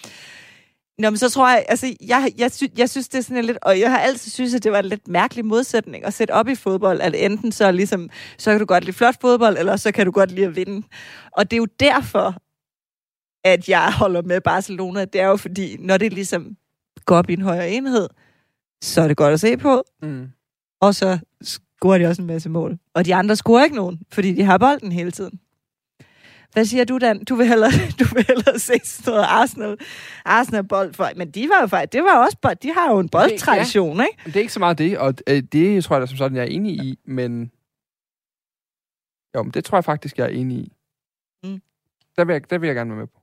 [0.98, 3.58] Nå, men så tror jeg, altså, jeg, jeg, sy, jeg synes, det er sådan lidt,
[3.62, 6.48] og jeg har altid synes, at det var en lidt mærkelig modsætning at sætte op
[6.48, 9.92] i fodbold, at enten så ligesom, så kan du godt lide flot fodbold, eller så
[9.92, 10.86] kan du godt lide at vinde.
[11.32, 12.34] Og det er jo derfor,
[13.44, 15.04] at jeg holder med Barcelona.
[15.04, 16.56] Det er jo fordi, når det ligesom
[17.04, 18.08] går op i en højere enhed,
[18.82, 20.28] så er det godt at se på, Mm.
[20.80, 22.78] og så scorer de også en masse mål.
[22.94, 25.40] Og de andre scorer ikke nogen, fordi de har bolden hele tiden.
[26.56, 27.24] Hvad siger du, Dan?
[27.24, 29.76] Du vil hellere, du vil hellere se sådan noget Arsenal,
[30.24, 31.08] Arsenal bold for.
[31.16, 34.22] Men de var jo faktisk, det var også, bold, de har jo en boldtradition, ikke?
[34.24, 36.42] Det er ikke så meget det, og øh, det tror jeg da som sådan, jeg
[36.42, 37.50] er enig i, men...
[39.34, 40.72] Jo, men det tror jeg faktisk, jeg er enig i.
[41.44, 41.60] Mm.
[42.16, 43.20] Der, vil jeg, der vil jeg gerne være med på.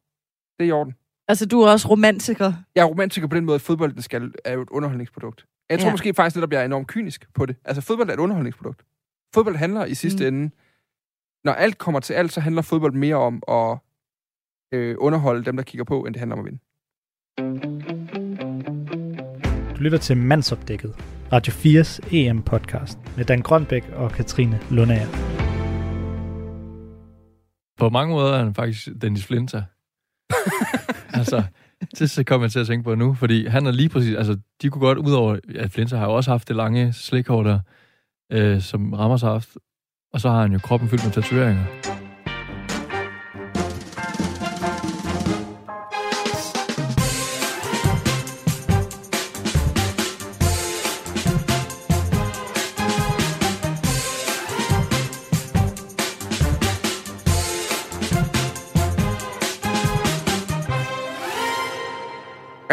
[0.60, 0.93] Det er i orden.
[1.28, 2.54] Altså, du er også romantiker.
[2.76, 5.46] Jeg er romantiker på den måde, at fodbold det skal, er jo et underholdningsprodukt.
[5.69, 5.88] Jeg tror Ja.
[5.88, 5.93] ja.
[5.93, 7.56] måske faktisk netop, jeg er enormt kynisk på det.
[7.65, 8.82] Altså, fodbold er et underholdningsprodukt.
[9.34, 10.38] Fodbold handler i sidste mm.
[10.38, 10.52] ende...
[11.43, 13.77] Når alt kommer til alt, så handler fodbold mere om at
[14.73, 16.60] øh, underholde dem, der kigger på, end det handler om at vinde.
[19.75, 20.95] Du lytter til Mandsopdækket,
[21.32, 25.08] Radio 4's EM-podcast med Dan Grønbæk og Katrine Lundager.
[27.77, 29.63] På mange måder er han faktisk Dennis Flinter.
[31.19, 31.43] altså,
[31.99, 34.39] det så kommer jeg til at tænke på nu, fordi han er lige præcis, altså,
[34.62, 37.60] de kunne godt, udover, at Flinter har jo også haft det lange slikhår der,
[38.32, 39.58] øh, som Ramos har haft,
[40.13, 41.92] og så har han jo kroppen fyldt med tatoveringer.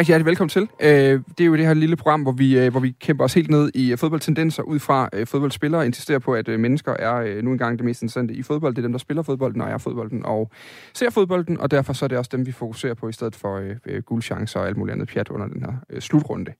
[0.00, 0.68] Rigtig hjertelig velkommen til.
[0.80, 3.34] Øh, det er jo det her lille program, hvor vi, øh, hvor vi kæmper os
[3.34, 6.92] helt ned i øh, fodboldtendenser ud fra øh, fodboldspillere og insisterer på, at øh, mennesker
[6.92, 8.74] er øh, nu engang det mest interessante i fodbold.
[8.74, 10.50] Det er dem, der spiller fodbolden og er fodbolden og
[10.94, 13.56] ser fodbolden, og derfor så er det også dem, vi fokuserer på i stedet for
[13.56, 16.52] øh, øh, guldchancer og alt muligt andet pjat under den her øh, slutrunde.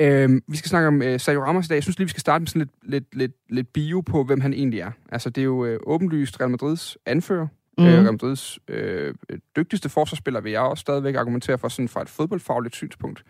[0.00, 1.74] Øh, vi skal snakke om øh, Sergio Ramos i dag.
[1.74, 4.40] Jeg synes lige, vi skal starte med sådan lidt, lidt, lidt, lidt bio på, hvem
[4.40, 4.90] han egentlig er.
[5.12, 7.46] Altså, det er jo øh, åbenlyst Real Madrids anfører,
[7.78, 7.86] Mm.
[7.86, 9.14] Øh, Real Madrids øh,
[9.56, 13.24] dygtigste forsvarsspiller vil jeg også stadigvæk argumentere for, sådan fra et fodboldfagligt synspunkt.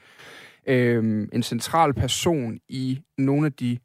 [0.66, 3.78] Øh, en central person i nogle af de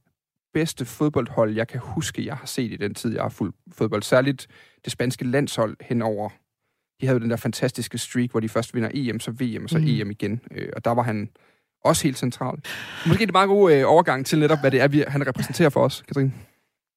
[0.53, 4.03] bedste fodboldhold, jeg kan huske, jeg har set i den tid, jeg har fulgt fodbold.
[4.03, 4.47] Særligt
[4.83, 6.29] det spanske landshold henover.
[7.01, 9.69] De havde jo den der fantastiske streak, hvor de først vinder EM, så VM, og
[9.69, 9.85] så Mm.
[9.87, 10.41] EM igen.
[10.51, 11.29] Øh, og der var han
[11.83, 12.55] også helt central.
[13.07, 15.69] Måske er det meget god øh, overgang til netop, hvad det er, vi, han repræsenterer
[15.69, 16.33] for os, Katrine.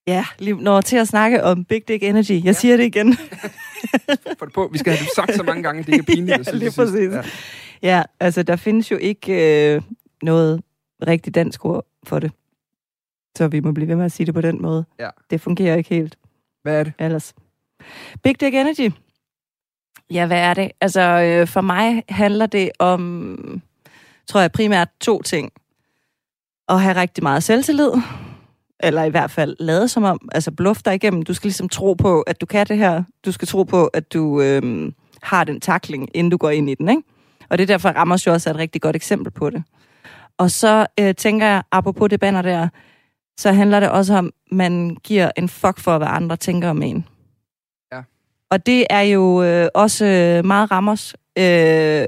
[0.06, 2.30] Ja, lige når til at snakke om Big Dick Energy.
[2.30, 2.52] Jeg ja.
[2.52, 3.14] siger det igen.
[4.38, 4.68] For det på.
[4.72, 6.28] Vi skal have det sagt så mange gange, det er pinligt.
[6.36, 7.12] Ja, at sige lige præcis.
[7.12, 7.22] Ja.
[7.82, 9.82] Ja, altså der findes jo ikke øh,
[10.22, 10.62] noget
[11.06, 12.32] rigtig dansk ord for det.
[13.36, 14.84] Så vi må blive ved med at sige det på den måde.
[14.98, 15.08] Ja.
[15.30, 16.18] Det fungerer ikke helt
[16.62, 16.92] Hvad er det?
[16.98, 17.34] ellers.
[18.22, 18.92] Big Dick Energy.
[20.10, 20.70] Ja, hvad er det?
[20.80, 23.62] Altså, øh, for mig handler det om,
[24.26, 25.52] tror jeg, primært to ting.
[26.68, 27.90] At have rigtig meget selvtillid,
[28.80, 31.22] eller i hvert fald lade som om, altså bluff dig igennem.
[31.22, 33.02] Du skal ligesom tro på, at du kan det her.
[33.24, 36.74] Du skal tro på, at du øhm, har den takling, inden du går ind i
[36.74, 37.02] den, ikke?
[37.48, 39.62] Og det er derfor, Ramos jo også er et rigtig godt eksempel på det.
[40.38, 42.68] Og så øh, tænker jeg, apropos det banner der,
[43.38, 46.82] så handler det også om, at man giver en fuck for, hvad andre tænker om
[46.82, 47.06] en.
[47.92, 48.00] Ja.
[48.50, 52.06] Og det er jo øh, også øh, meget Ramos, øh,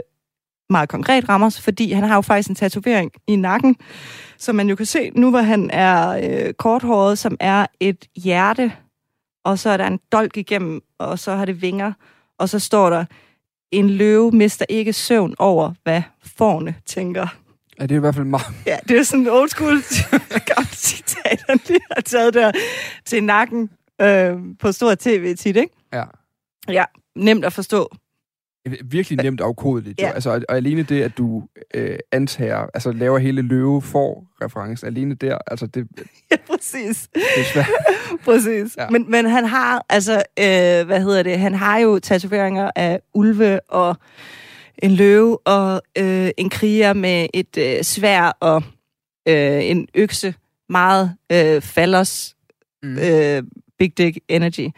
[0.71, 3.77] meget konkret Ramos, fordi han har jo faktisk en tatovering i nakken,
[4.39, 8.73] som man jo kan se nu, hvor han er øh, korthåret, som er et hjerte,
[9.45, 11.93] og så er der en dolk igennem, og så har det vinger,
[12.39, 13.05] og så står der,
[13.71, 17.27] en løve mister ikke søvn over, hvad forne tænker.
[17.81, 18.47] Ja, det er i hvert fald meget...
[18.67, 19.83] Ja, det er sådan en old school
[20.55, 22.53] gammelt citat, han lige har taget der
[23.05, 25.75] til nakken øh, på stor tv tit, ikke?
[25.93, 26.05] Ja.
[26.69, 26.85] Ja,
[27.17, 27.91] nemt at forstå.
[28.85, 30.01] Virkelig nemt afkodeligt.
[30.01, 30.07] Ja.
[30.07, 30.13] Ja.
[30.13, 31.43] Altså, og, alene det, at du
[31.75, 35.89] øh, antager, altså laver hele løve for referencen, alene der, altså det,
[36.31, 37.09] Ja, præcis.
[37.15, 37.67] det er svært.
[38.25, 38.77] Præcis.
[38.77, 38.91] Ja.
[38.91, 43.61] Men, men han har, altså, øh, hvad hedder det, han har jo tatoveringer af ulve
[43.71, 43.97] og
[44.79, 48.63] en løve og øh, en kriger med et øh, svær og
[49.29, 50.35] øh, en økse.
[50.69, 52.35] Meget øh, fallers
[52.83, 52.99] Mm.
[52.99, 53.43] øh,
[53.79, 54.69] big dick energy.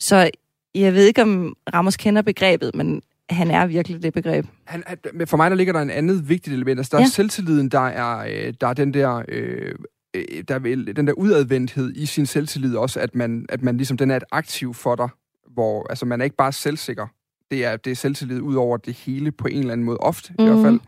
[0.00, 0.30] Så
[0.74, 4.46] jeg ved ikke, om Ramos kender begrebet, men han er virkelig det begreb.
[4.64, 6.78] Han, han, for mig, der ligger der en andet vigtigt element.
[6.78, 7.08] Altså, der er Ja.
[7.08, 9.22] selvtilliden, der er, øh, der er den der...
[9.28, 9.74] Øh,
[10.16, 10.58] øh, der er
[10.96, 14.24] den der udadvendthed i sin selvtillid også, at man, at man ligesom, den er et
[14.32, 15.08] aktiv for dig,
[15.52, 17.06] hvor altså, man er ikke bare selvsikker.
[17.50, 20.34] Det er, det er selvtillid ud over det hele på en eller anden måde, ofte
[20.38, 20.44] mm.
[20.44, 20.64] i hvert Mhm.
[20.64, 20.80] fald.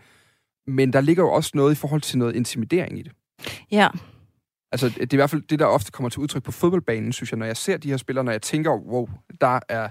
[0.66, 3.12] Men der ligger jo også noget i forhold til noget intimidering i det.
[3.70, 3.88] Ja,
[4.72, 7.32] Altså, det er i hvert fald det, der ofte kommer til udtryk på fodboldbanen, synes
[7.32, 9.08] jeg, når jeg ser de her spillere, når jeg tænker, wow,
[9.40, 9.88] der er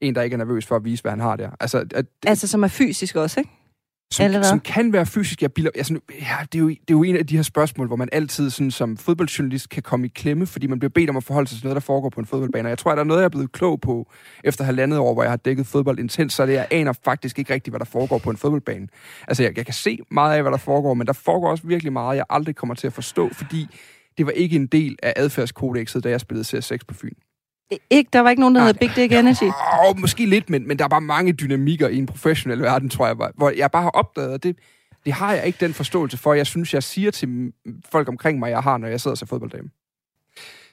[0.00, 1.50] en, der ikke er nervøs for at vise, hvad han har der.
[1.60, 3.50] Altså, at, altså som er fysisk også, ikke?
[4.14, 4.48] som, eller hvad?
[4.48, 5.42] som kan være fysisk.
[5.42, 7.86] Jeg bilder, altså, ja, det, er jo, det er jo en af de her spørgsmål,
[7.86, 11.16] hvor man altid sådan, som fodboldjournalist kan komme i klemme, fordi man bliver bedt om
[11.16, 12.66] at forholde sig til noget, der foregår på en fodboldbane.
[12.66, 14.10] Og jeg tror, at der er noget, jeg er blevet klog på
[14.44, 17.54] efter halvandet år, hvor jeg har dækket fodbold intens, så det, jeg aner faktisk ikke
[17.54, 18.88] rigtigt, hvad der foregår på en fodboldbane.
[19.28, 21.92] Altså, jeg, jeg kan se meget af, hvad der foregår, men der foregår også virkelig
[21.92, 23.66] meget, jeg aldrig kommer til at forstå, fordi
[24.18, 27.14] det var ikke en del af adfærdskodexet, da jeg spillede CS6 på Fyn.
[27.90, 29.44] Ikke, der var ikke nogen, der hedder Big Dick Energy.
[29.88, 33.06] Åh, måske lidt, men, men der er bare mange dynamikker i en professionel verden, tror
[33.06, 34.58] jeg, hvor- jeg bare har opdaget, og det,
[35.04, 36.34] det har jeg ikke den forståelse for.
[36.34, 37.52] Jeg synes, jeg siger til
[37.90, 39.68] folk omkring mig, jeg har, når jeg sidder og ser fodbolddame.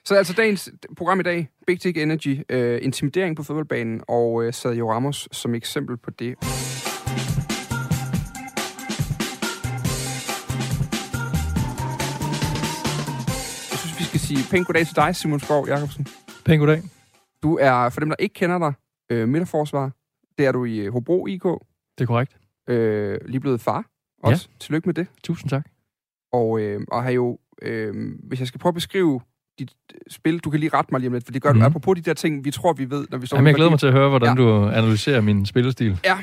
[0.06, 4.54] Så altså dagens program i dag, Big Dick Energy, øh, intimidering på fodboldbanen, og øh,
[4.54, 6.36] Sergio Ramos som eksempel på det.
[13.72, 16.08] Jeg synes, vi skal sige pænt goddag til dig, Simon Skov Jacobsen.
[16.46, 16.82] Pæn goddag.
[17.44, 18.74] Du er, for dem, der ikke kender dig,
[19.12, 19.92] øh, midterforsvar.
[20.38, 21.44] Det er du i Hobro IK.
[21.44, 22.38] Det er korrekt.
[22.70, 23.86] Øh, lige blevet far
[24.24, 24.48] også.
[24.52, 24.56] Ja.
[24.60, 25.08] Tillykke med det.
[25.24, 25.66] Tusind tak.
[26.34, 29.22] Og, øh, og har jo, øh, hvis jeg skal prøve at beskrive
[29.60, 31.56] dit øh, spil, du kan lige rette mig lige om lidt, for det gør mm.
[31.58, 31.62] Mhm.
[31.62, 33.70] du apropos de der ting, vi tror, vi ved, når vi står Jamen, jeg glæder
[33.70, 34.44] mig til at høre, hvordan Ja.
[34.44, 36.00] du analyserer min spillestil.
[36.06, 36.18] Ja,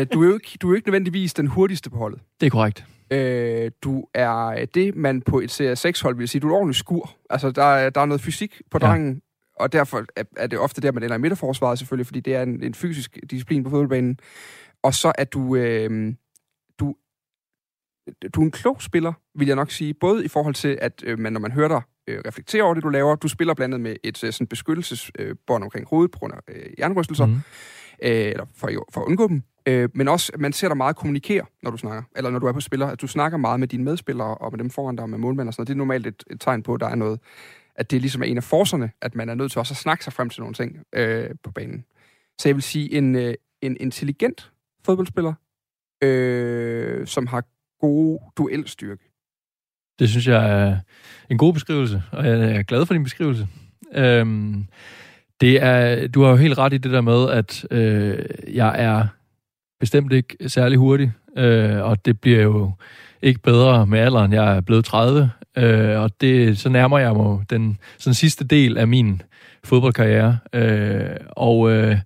[0.00, 2.20] øh, du, er jo ikke, du er jo ikke nødvendigvis den hurtigste på holdet.
[2.40, 2.86] Det er korrekt.
[3.10, 7.10] Øh, du er det, man på et CS6-hold vil sige, du er ordentligt skur.
[7.30, 9.20] Altså, der er, der er noget fysik på drengen,
[9.56, 10.04] og derfor
[10.36, 13.18] er, det ofte der, man ender i midterforsvaret selvfølgelig, fordi det er en, en fysisk
[13.30, 14.18] disciplin på fodboldbanen.
[14.82, 16.14] Og så er du, øh,
[16.80, 16.94] du,
[18.34, 21.18] du er en klog spiller, vil jeg nok sige, både i forhold til, at øh,
[21.18, 23.90] man, når man hører dig øh, reflektere over det, du laver, du spiller blandt andet
[23.90, 27.40] med et øh, sådan beskyttelsesbånd øh, omkring hovedet på grund af øh, jernrystelser, mm.
[28.02, 29.42] Øh, eller for, for at undgå dem.
[29.68, 32.52] Øh, men også, man ser dig meget kommunikere, når du snakker, eller når du er
[32.52, 35.10] på spiller, at du snakker meget med dine medspillere, og med dem foran dig, og
[35.10, 35.68] med målmænd og sådan noget.
[35.68, 37.20] Det er normalt et, et tegn på, at der er noget,
[37.78, 40.04] at det ligesom er en af forserne, at man er nødt til også at snakke
[40.04, 41.84] sig frem til nogle ting øh, på banen.
[42.40, 44.50] Så jeg vil sige, en, øh, en intelligent
[44.84, 45.34] fodboldspiller,
[46.02, 47.44] øh, som har
[47.80, 49.12] god duelstyrke.
[49.98, 50.78] Det synes jeg er
[51.30, 53.48] en god beskrivelse, og jeg er glad for din beskrivelse.
[53.94, 54.66] Øhm,
[55.40, 59.06] det er, du har jo helt ret i det der med, at øh, jeg er
[59.80, 62.72] bestemt ikke særlig hurtig, øh, og det bliver jo
[63.22, 64.32] ikke bedre med alderen.
[64.32, 68.78] Jeg er blevet 30, øh, og det, så nærmer jeg mig den sådan sidste del
[68.78, 69.22] af min
[69.64, 70.38] fodboldkarriere.
[70.52, 71.98] Øh, og øh,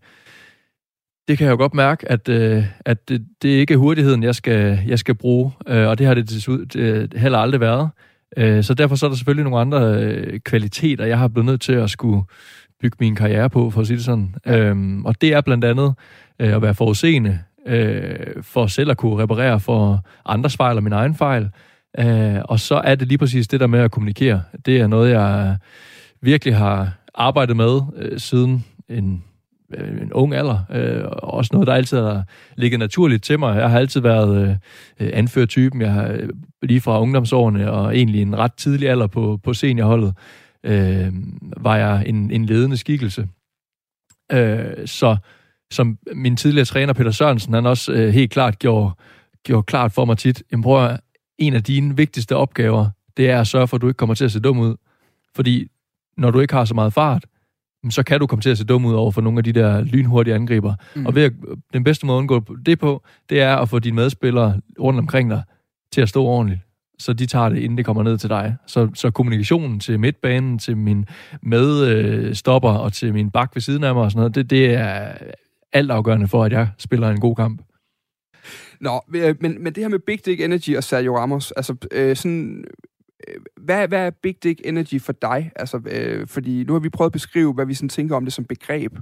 [1.29, 4.35] det kan jeg jo godt mærke, at, øh, at det, det ikke er hurtigheden, jeg
[4.35, 7.91] skal, jeg skal bruge, øh, og det har det øh, heller aldrig været.
[8.37, 11.61] Øh, så derfor så er der selvfølgelig nogle andre øh, kvaliteter, jeg har blevet nødt
[11.61, 12.23] til at skulle
[12.81, 14.35] bygge min karriere på, for at sige det sådan.
[14.47, 15.95] Øhm, og det er blandt andet
[16.39, 20.93] øh, at være forudseende, øh, for selv at kunne reparere for andres fejl og min
[20.93, 21.51] egen fejl.
[21.99, 24.43] Øh, og så er det lige præcis det der med at kommunikere.
[24.67, 25.57] Det er noget, jeg
[26.23, 29.25] virkelig har arbejdet med øh, siden en,
[29.75, 30.59] øh, en ung alder.
[30.71, 32.25] Øh, og også noget, der altid har
[32.57, 33.57] ligget naturligt til mig.
[33.57, 34.59] Jeg har altid været
[35.01, 35.81] øh, anførtypen.
[35.81, 36.29] Jeg har øh,
[36.63, 40.15] lige fra ungdomsårene og egentlig en ret tidlig alder på, på seniorholdet,
[40.65, 41.13] øh,
[41.57, 43.29] var jeg en, en ledende skikkelse.
[44.33, 45.17] Øh, så
[45.73, 48.91] som min tidligere træner Peter Sørensen, han også øh, helt klart gjorde,
[49.45, 51.01] gjorde klart for mig tit, jamen prøv at,
[51.41, 54.25] en af dine vigtigste opgaver, det er at sørge for, at du ikke kommer til
[54.25, 54.77] at se dum ud.
[55.35, 55.69] Fordi
[56.17, 57.27] når du ikke har så meget fart,
[57.91, 59.81] så kan du komme til at se dum ud over for nogle af de der
[59.81, 60.75] lynhurtige angriber.
[60.97, 61.07] Mm.
[61.07, 61.33] Og ved at,
[61.73, 65.31] den bedste måde at undgå det på, det er at få dine medspillere rundt omkring
[65.31, 65.43] dig
[65.93, 66.61] til at stå ordentligt
[67.01, 68.57] så de tager det, inden det kommer ned til dig.
[68.67, 71.07] Så, så kommunikationen til midtbanen, til min
[71.43, 75.13] medstopper og til min bak ved siden af mig og sådan noget, det, det er
[75.73, 77.63] altafgørende for, at jeg spiller en god kamp.
[78.81, 82.17] Nå, øh, men, men det her med Big Dick Energy og Sergio Ramos, altså øh,
[82.17, 82.65] sådan...
[83.29, 85.51] øh, Hvad, hvad er Big Dick Energy for dig?
[85.57, 88.33] Altså, øh, fordi nu har vi prøvet at beskrive, hvad vi sådan tænker om det
[88.33, 88.93] som begreb.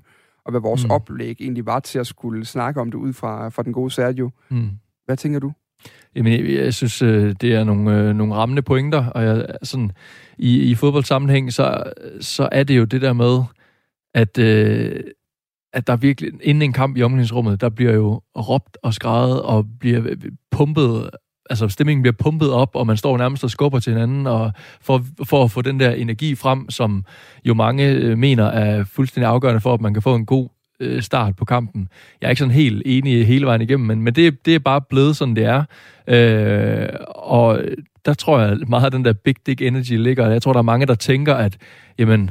[0.45, 0.91] og hvad vores Mm.
[0.91, 4.31] oplæg egentlig var til at skulle snakke om det ud fra, fra den gode Sergio.
[4.49, 4.69] Mm.
[5.05, 5.53] Hvad tænker du?
[6.15, 9.93] Jamen, jeg, jeg synes, øh, det er nogle, øh, nogle rammende pointer, og jeg, sådan,
[10.39, 11.83] i, i fodboldsammenhæng, så,
[12.21, 13.43] så er det jo det der med,
[14.15, 15.01] at, øh,
[15.73, 19.67] at der virkelig, inden en kamp i omklædningsrummet, der bliver jo råbt og skrejet og
[19.81, 20.15] bliver
[20.51, 21.11] pumpet,
[21.51, 25.05] altså stemningen bliver pumpet op, og man står nærmest og skubber til hinanden, og for,
[25.25, 27.05] for at få den der energi frem, som
[27.45, 30.49] jo mange øh, mener er fuldstændig afgørende for, at man kan få en god
[30.81, 31.89] øh, start på kampen.
[32.21, 34.81] Jeg er ikke sådan helt enig hele vejen igennem, men, men det, det er bare
[34.81, 35.65] blevet sådan, det er.
[36.09, 37.63] Øh, og
[38.05, 40.31] der tror jeg meget af den der big dick energy ligger.
[40.31, 41.57] Jeg tror, der er mange, der tænker, at
[41.99, 42.31] jamen,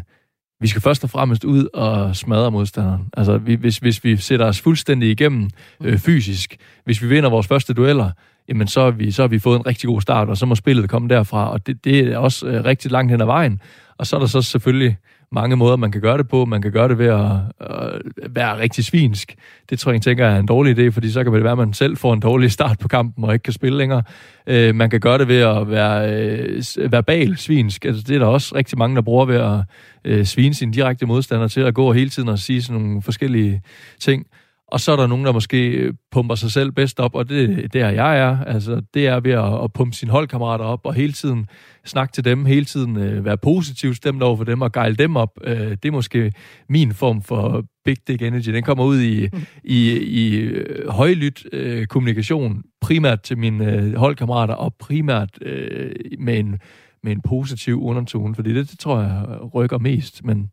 [0.60, 3.10] vi skal først og fremmest ud og smadre modstanderen.
[3.18, 5.50] Altså, vi, hvis, hvis vi sætter os fuldstændig igennem
[5.84, 8.12] øh, fysisk, hvis vi vinder vores første dueller,
[8.50, 10.56] jamen så har, vi, så har vi fået en rigtig god start, og så må
[10.56, 13.62] spillet komme derfra, og det, det er også øh, rigtig langt hen ad vejen.
[13.98, 14.98] Og så er der så selvfølgelig
[15.32, 16.46] mange måder, man kan gøre det på.
[16.46, 19.36] Man kan gøre det ved at øh, være rigtig svinsk.
[19.70, 21.58] Det tror jeg, jeg tænker er en dårlig idé, fordi så kan det være, at
[21.58, 24.04] man selv får en dårlig start på kampen og ikke kan spille længere.
[24.48, 27.86] Øh, man kan gøre det ved at være øh, verbal svinsk.
[27.86, 29.60] Altså, det er der også rigtig mange, der bruger ved at
[30.06, 33.62] øh, svine sine direkte modstandere til at gå hele tiden og sige sådan nogle forskellige
[34.00, 34.26] ting.
[34.68, 37.82] Og så er der nogen, der måske pumper sig selv bedst op, og det, det
[37.82, 38.44] er jeg er.
[38.44, 41.48] Altså, det er ved at, at pumpe sine holdkammerater op, og hele tiden
[41.86, 45.16] snakke til dem, hele tiden øh, være positivt stemt over for dem, og gejle dem
[45.16, 45.40] op.
[45.44, 46.32] Øh, det er måske
[46.70, 48.50] min form for big dick energy.
[48.50, 49.30] Den kommer ud i,
[49.64, 56.40] i, i øh, højlydt øh, kommunikation, primært til mine øh, holdkammerater, og primært øh, med
[56.40, 56.60] en
[57.04, 60.50] med en positiv undertone, fordi det, det tror jeg rykker mest, men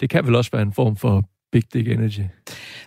[0.00, 1.24] det kan vel også være en form for
[1.56, 2.20] big dick energy.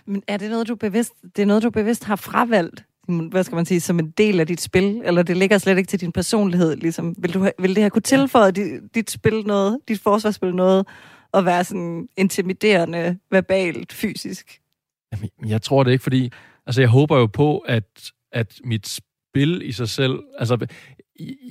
[0.06, 2.84] Men er det noget, du bevidst, det er noget, du bevidst har fravalgt?
[3.30, 5.00] Hvad skal man sige, som en del af dit spil?
[5.04, 6.76] Eller det ligger slet ikke til din personlighed?
[6.76, 10.86] Ligesom, vil, du, vil det her kunne tilføje dit, dit spil noget, dit forsvarsspil noget,
[11.34, 14.60] at være sådan intimiderende, verbalt, fysisk?
[15.12, 16.30] Jamen, jeg tror det ikke, fordi
[16.66, 20.18] altså, jeg håber jo på, at, at mit spil i sig selv...
[20.38, 20.66] Altså,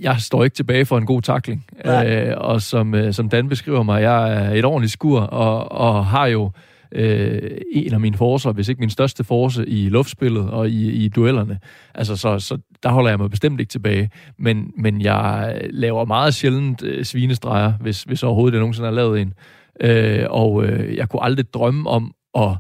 [0.01, 1.65] jeg står ikke tilbage for en god takling.
[1.86, 6.05] Øh, og som, øh, som Dan beskriver mig, jeg er et ordentligt skur, og, og
[6.05, 6.51] har jo øh,
[6.91, 11.08] Øh, en af mine forser, hvis ikke min største force i luftspillet og i, i
[11.10, 11.60] duellerne.
[11.95, 14.10] Altså, så, så der holder jeg mig bestemt ikke tilbage.
[14.38, 19.21] Men, men jeg laver meget sjældent øh, svinestreger, hvis, hvis overhovedet jeg nogensinde har lavet
[19.21, 19.34] en.
[19.82, 22.58] Øh, og øh, jeg kunne aldrig drømme om at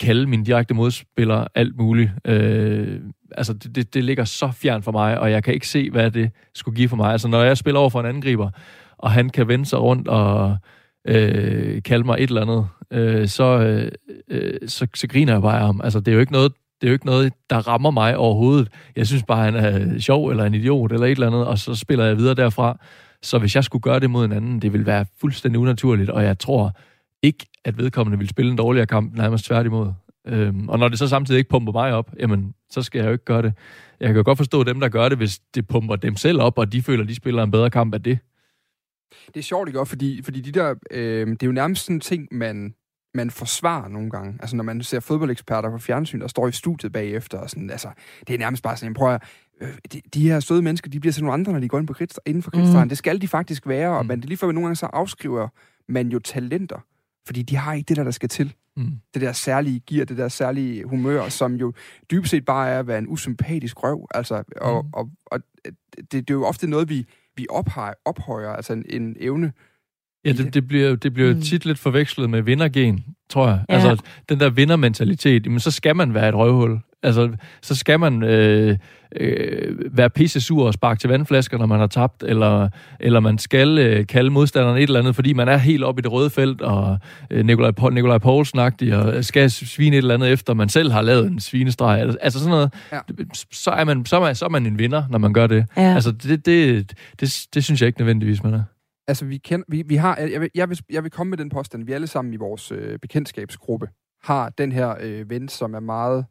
[0.00, 2.10] kalde mine direkte modspillere alt muligt.
[2.24, 3.00] Øh,
[3.30, 6.10] altså, det, det, det ligger så fjern for mig, og jeg kan ikke se, hvad
[6.10, 7.12] det skulle give for mig.
[7.12, 8.50] Altså, når jeg spiller over for en angriber,
[8.98, 10.56] og han kan vende sig rundt og
[11.08, 13.90] øh, kalde mig et eller andet, øh, så, øh,
[14.30, 15.80] øh, så, så griner jeg bare af ham.
[15.84, 18.68] Altså, det er jo ikke noget, det er jo ikke noget, der rammer mig overhovedet.
[18.96, 21.74] Jeg synes bare, han er sjov, eller en idiot, eller et eller andet, og så
[21.74, 22.78] spiller jeg videre derfra.
[23.22, 26.24] Så hvis jeg skulle gøre det mod en anden, det ville være fuldstændig unaturligt, og
[26.24, 26.72] jeg tror
[27.22, 29.92] ikke, at vedkommende vil spille en dårligere kamp, nærmest tværtimod.
[30.26, 33.12] Øhm, og når det så samtidig ikke pumper mig op, jamen, så skal jeg jo
[33.12, 33.52] ikke gøre det.
[34.00, 36.58] Jeg kan jo godt forstå dem, der gør det, hvis det pumper dem selv op,
[36.58, 38.18] og de føler, at de spiller en bedre kamp af det.
[39.26, 39.80] Det er sjovt, ikke?
[39.80, 42.74] også, Fordi, fordi de der, øh, det er jo nærmest sådan en ting, man,
[43.14, 44.38] man forsvarer nogle gange.
[44.40, 47.88] Altså når man ser fodboldeksperter på fjernsyn, der står i studiet bagefter, og sådan, altså,
[48.26, 49.22] det er nærmest bare sådan, prøv at,
[49.60, 51.86] øh, de, de her søde mennesker, de bliver sådan nogle andre, når de går ind
[51.86, 52.84] på kridt, inden for kridtstregen.
[52.84, 52.88] Mm.
[52.88, 54.08] Det skal de faktisk være, og Mm.
[54.08, 55.48] man, det lige før, nogle gange så afskriver
[55.88, 56.78] man jo talenter,
[57.26, 58.54] fordi de har ikke det der, der skal til.
[58.76, 58.90] Mm.
[59.14, 61.72] Det der særlige gear, det der særlige humør, som jo
[62.10, 64.06] dybest set bare er at være en usympatisk røv.
[64.14, 64.90] Altså, og, Mm.
[64.92, 65.40] og, og
[65.96, 69.52] det, det er jo ofte noget, vi, vi ophøjer, ophøjer, altså en, en evne.
[70.24, 71.40] Ja, det, det bliver, det bliver Mm.
[71.40, 73.64] tit lidt forvekslet med vindergen, tror jeg.
[73.68, 73.74] Ja.
[73.74, 76.78] Altså, den der vindermentalitet, jamen, så skal man være et røvhul.
[77.06, 78.78] Altså, så skal man øh,
[79.20, 82.68] øh, være pisse sur og sparke til vandflasker, når man har tabt, eller,
[83.00, 86.02] eller man skal øh, kalde modstanderen et eller andet, fordi man er helt oppe i
[86.02, 86.98] det røde felt, og
[87.30, 88.72] øh, Nikolaj, Paul, Nikolaj Poulsen og
[89.24, 92.00] skal svine et eller andet efter, man selv har lavet en svinestreg.
[92.00, 92.74] Altså, altså sådan noget.
[92.92, 92.98] Ja.
[93.52, 95.66] Så, er man, så, er man, så er man en vinder, når man gør det.
[95.76, 95.94] Ja.
[95.94, 98.62] Altså, det, det, det, det synes jeg ikke nødvendigvis, man er.
[99.08, 101.48] Altså, vi, kender, vi, vi har, jeg vil, jeg, vil, jeg vil komme med den
[101.48, 103.88] påstand, vi alle sammen i vores øh, bekendtskabsgruppe
[104.22, 106.24] har den her øh, ven, som er meget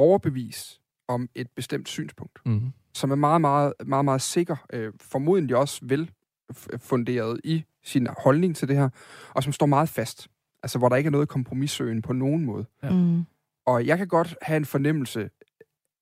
[0.00, 2.38] overbevis om et bestemt synspunkt.
[2.46, 2.72] Mm.
[2.94, 6.10] som er meget, meget, meget, meget sikker, øh, formodentlig også vel
[6.52, 8.88] f- funderet i sin holdning til det her,
[9.34, 10.28] og som står meget fast.
[10.62, 12.64] Altså, hvor der ikke er noget kompromissøgen på nogen måde.
[12.82, 13.24] Mm.
[13.66, 15.30] Og jeg kan godt have en fornemmelse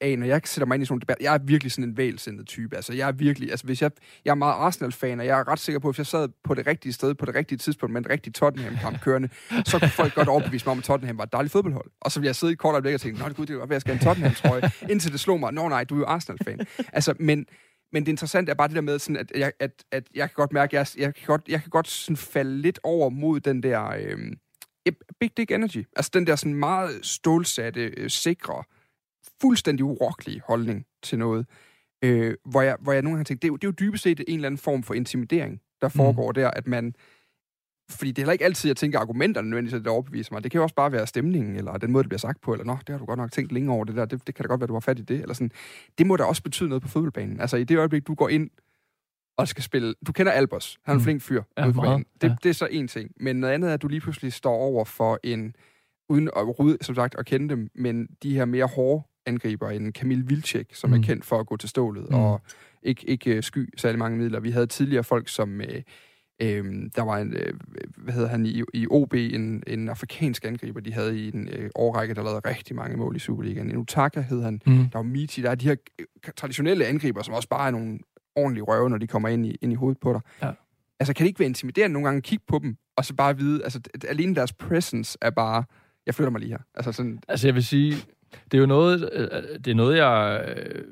[0.01, 1.97] af, når jeg sætter mig ind i sådan en debat, jeg er virkelig sådan en
[1.97, 2.77] vælsindet type.
[2.77, 3.91] Altså, jeg er virkelig, altså, hvis jeg,
[4.25, 6.55] jeg er meget Arsenal-fan, og jeg er ret sikker på, at hvis jeg sad på
[6.55, 9.29] det rigtige sted, på det rigtige tidspunkt, med en rigtig Tottenham-kamp kørende,
[9.65, 11.91] så kunne folk godt overbevise mig om, at Tottenham var et dejligt fodboldhold.
[12.01, 13.59] Og så ville jeg sidde i kort øjeblik og tænke, nå, det gud, det er
[13.59, 16.07] godt, jeg skal have en Tottenham-trøje, indtil det slog mig, nå nej, du er jo
[16.07, 16.67] Arsenal-fan.
[16.93, 17.47] Altså, men,
[17.93, 20.35] men det interessante er bare det der med, sådan, at, jeg, at, at jeg kan
[20.35, 23.41] godt mærke, at jeg, jeg kan godt, jeg kan godt sådan falde lidt over mod
[23.41, 23.89] den der...
[23.89, 24.19] Øh,
[25.21, 25.87] Big Dick Energy.
[25.97, 28.65] Altså den der sådan meget stålsatte, øh, sikre,
[29.41, 31.47] fuldstændig urokkelige holdning til noget.
[32.05, 33.75] Øh, hvor, jeg, hvor jeg nogle gange har tænkt, det er, jo, det er jo
[33.87, 36.35] dybest set en eller anden form for intimidering, der foregår mm.
[36.35, 36.95] der, at man...
[37.91, 40.45] Fordi det er heller ikke altid, jeg tænker, argumenterne nødvendigvis, det overbeviser mig.
[40.45, 42.65] Det kan jo også bare være stemningen, eller den måde, det bliver sagt på, eller
[42.65, 44.49] nå, det har du godt nok tænkt længe over det der, det, det kan da
[44.49, 45.51] godt være, du har fat i det, eller sådan.
[45.99, 47.41] Det må da også betyde noget på fodboldbanen.
[47.41, 48.51] Altså i det øjeblik, du går ind
[49.39, 49.95] og skal spille...
[50.07, 50.79] Du kender Albers.
[50.85, 51.05] Han er en Mm.
[51.05, 51.43] flink fyr.
[51.59, 52.05] Ja, ude på banen.
[52.21, 52.37] Det, Ja.
[52.43, 53.11] det er så en ting.
[53.21, 55.55] Men noget andet er, at du lige pludselig står over for en...
[56.09, 59.93] Uden at rydde, som sagt, at kende dem, men de her mere hårde angriber, en
[59.93, 60.97] Kamil Vilcek, som mm.
[60.97, 62.15] Er kendt for at gå til stålet, Mm.
[62.17, 62.41] og
[62.83, 64.41] ikke, ikke øh, sky særlig mange midler.
[64.41, 65.61] Vi havde tidligere folk, som...
[65.61, 65.83] Øh,
[66.43, 66.65] øh,
[66.97, 67.55] der var en, øh,
[67.97, 71.71] hvad hedder han, i, i OB, en, en afrikansk angriber, de havde i en øh,
[71.75, 73.71] årrække, der lavede rigtig mange mål i Superligaen.
[73.71, 74.61] En Utaka hed han.
[74.67, 74.77] Mm.
[74.77, 76.07] Der var Miti, der er de her øh,
[76.37, 77.99] traditionelle angriber, som også bare er nogle
[78.37, 80.21] ordentlige røve, når de kommer ind i, ind i hovedet på dig.
[80.43, 80.51] Ja.
[81.01, 83.37] Altså, kan det ikke være intimiderende nogle gange at kigge på dem, og så bare
[83.37, 85.65] vide, altså, alene deres presence er bare,
[86.07, 86.59] jeg flytter mig lige her.
[86.75, 87.95] Altså sådan, Altså, jeg vil sige,
[88.45, 89.29] det er jo noget, øh,
[89.65, 90.45] det er noget, jeg...
[90.57, 90.83] øh,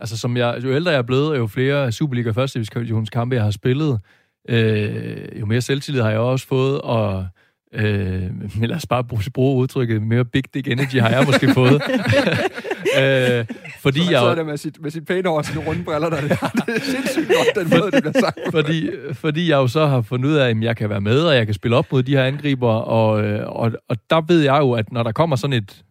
[0.00, 3.34] Altså, som jeg, jo ældre jeg er blevet, jo flere Superliga og første divisionskampe kampe,
[3.36, 4.00] jeg har spillet,
[4.48, 7.26] øh, jo mere selvtillid har jeg også fået, og
[7.74, 8.22] øh,
[8.60, 11.72] men lad os bare bruge, bruge udtrykket, mere big dick energy har jeg måske fået.
[13.00, 13.46] øh,
[13.80, 15.84] fordi så man jeg, sidder jo- der med sit, med sit pæne over sine runde
[15.84, 16.20] briller, der,
[16.66, 18.38] det er sindssygt godt, den måde, det bliver sagt.
[18.50, 21.34] fordi, fordi jeg jo så har fundet ud af, at jeg kan være med, og
[21.36, 24.58] jeg kan spille op mod de her angriber, og, øh, og, og der ved jeg
[24.60, 25.82] jo, at når der kommer sådan et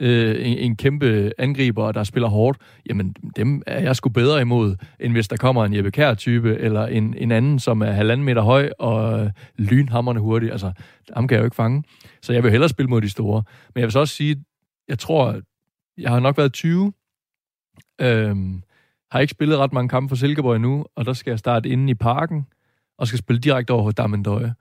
[0.00, 4.76] øh, en, en kæmpe angriber, der spiller hårdt, jamen dem er jeg sgu bedre imod,
[5.00, 8.42] end hvis der kommer en Jeppe Kjær-type, eller en, en anden, som er halvanden meter
[8.42, 10.52] høj, og øh, lynhammerne hurtig.
[10.52, 10.72] Altså,
[11.14, 11.84] ham kan jeg jo ikke fange.
[12.22, 13.42] Så jeg vil hellere spille mod de store.
[13.74, 14.44] Men jeg vil så også sige,
[14.88, 15.40] jeg tror,
[15.98, 16.92] jeg har nok været 20,
[18.00, 18.62] øhm,
[19.10, 21.90] har ikke spillet ret mange kampe for Silkeborg endnu, og der skal jeg starte inde
[21.90, 22.46] i parken,
[22.98, 24.54] og skal spille direkte over hos Damendøje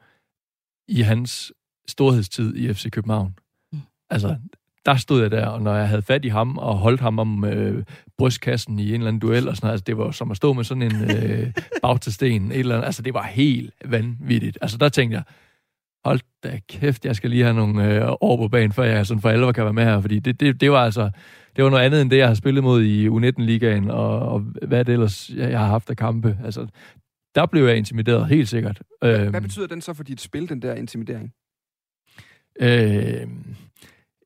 [0.87, 1.53] i hans
[1.87, 3.35] storhedstid i FC København.
[3.73, 3.79] Mm.
[4.09, 4.37] Altså,
[4.85, 7.45] der stod jeg der, og når jeg havde fat i ham og holdt ham om
[7.45, 7.83] øh,
[8.17, 10.53] brystkassen i en eller anden duel, og sådan noget, altså, det var som at stå
[10.53, 11.53] med sådan en øh,
[11.83, 14.57] bag til sten, et eller andet, altså det var helt vanvittigt.
[14.61, 15.23] Altså der tænkte jeg,
[16.05, 19.21] hold da kæft, jeg skal lige have nogle øh, år på banen, før jeg sådan
[19.21, 21.09] for alvor kan være med her, fordi det, det, det var altså,
[21.55, 24.85] det var noget andet end det, jeg har spillet mod i U19-ligaen, og, og hvad
[24.85, 26.37] det ellers, jeg, jeg har haft af kampe.
[26.45, 26.67] Altså,
[27.35, 28.81] der blev jeg intimideret, helt sikkert.
[29.01, 31.33] Hvad, Øhm, hvad betyder den så for dit spil, den der intimidering?
[32.61, 33.27] Øh,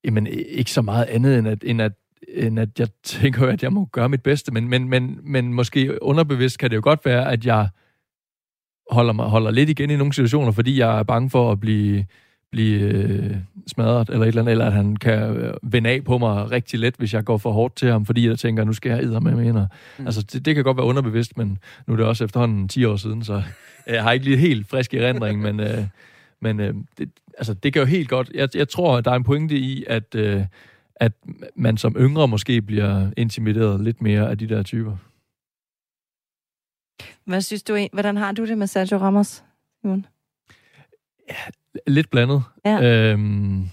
[0.06, 1.92] jamen, ikke så meget andet, end at, end at,
[2.28, 6.04] end at jeg tænker, at jeg må gøre mit bedste, men, men, men, men måske
[6.04, 7.70] underbevidst kan det jo godt være, at jeg
[8.92, 12.06] holder, mig, holder lidt igen i nogle situationer, fordi jeg er bange for at blive,
[12.52, 13.36] blive øh,
[13.68, 16.80] smadret, eller et eller andet, eller at han kan øh, vende af på mig rigtig
[16.80, 19.22] let, hvis jeg går for hårdt til ham, fordi jeg tænker, nu skal jeg æde
[19.22, 19.68] med med
[20.00, 20.06] mm.
[20.06, 22.96] Altså, det, det kan godt være underbevidst, men nu er det også efterhånden 10 år
[22.96, 23.44] siden, så
[23.88, 24.98] jeg har ikke lige helt frisk i
[25.34, 25.84] men, øh,
[26.44, 28.32] men øh, det, altså, det kan jo helt godt...
[28.34, 30.46] Jeg, jeg tror, at der er en pointe i, at, øh,
[30.96, 31.12] at
[31.56, 34.98] man som yngre måske bliver intimideret lidt mere af de der typer.
[37.26, 39.44] Hvad synes du, hvordan har du det med Sergio Ramos?
[39.82, 40.06] Simon?
[41.88, 42.44] Lidt blandet.
[42.66, 43.12] Ja.
[43.12, 43.66] Øhm,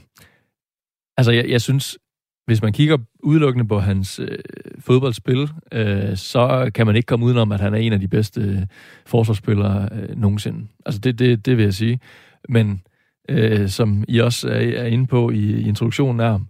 [1.16, 1.98] altså, jeg, jeg synes,
[2.46, 4.38] hvis man kigger udelukkende på hans øh,
[4.78, 8.40] fodboldspil, øh, så kan man ikke komme udenom, at han er en af de bedste
[8.40, 8.62] øh,
[9.06, 10.68] forsvarsspillere øh, nogensinde.
[10.86, 12.00] Altså, det, det, det vil jeg sige.
[12.48, 12.82] Men
[13.28, 16.48] øh, som I også er, er inde på i, i introduktionen af ham,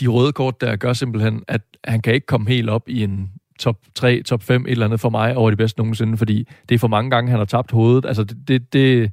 [0.00, 3.30] de røde kort der gør simpelthen, at han kan ikke komme helt op i en
[3.58, 6.74] top 3, top 5, et eller andet for mig over de bedste nogensinde, fordi det
[6.74, 8.06] er for mange gange, han har tabt hovedet.
[8.06, 9.12] Altså, det, det, det,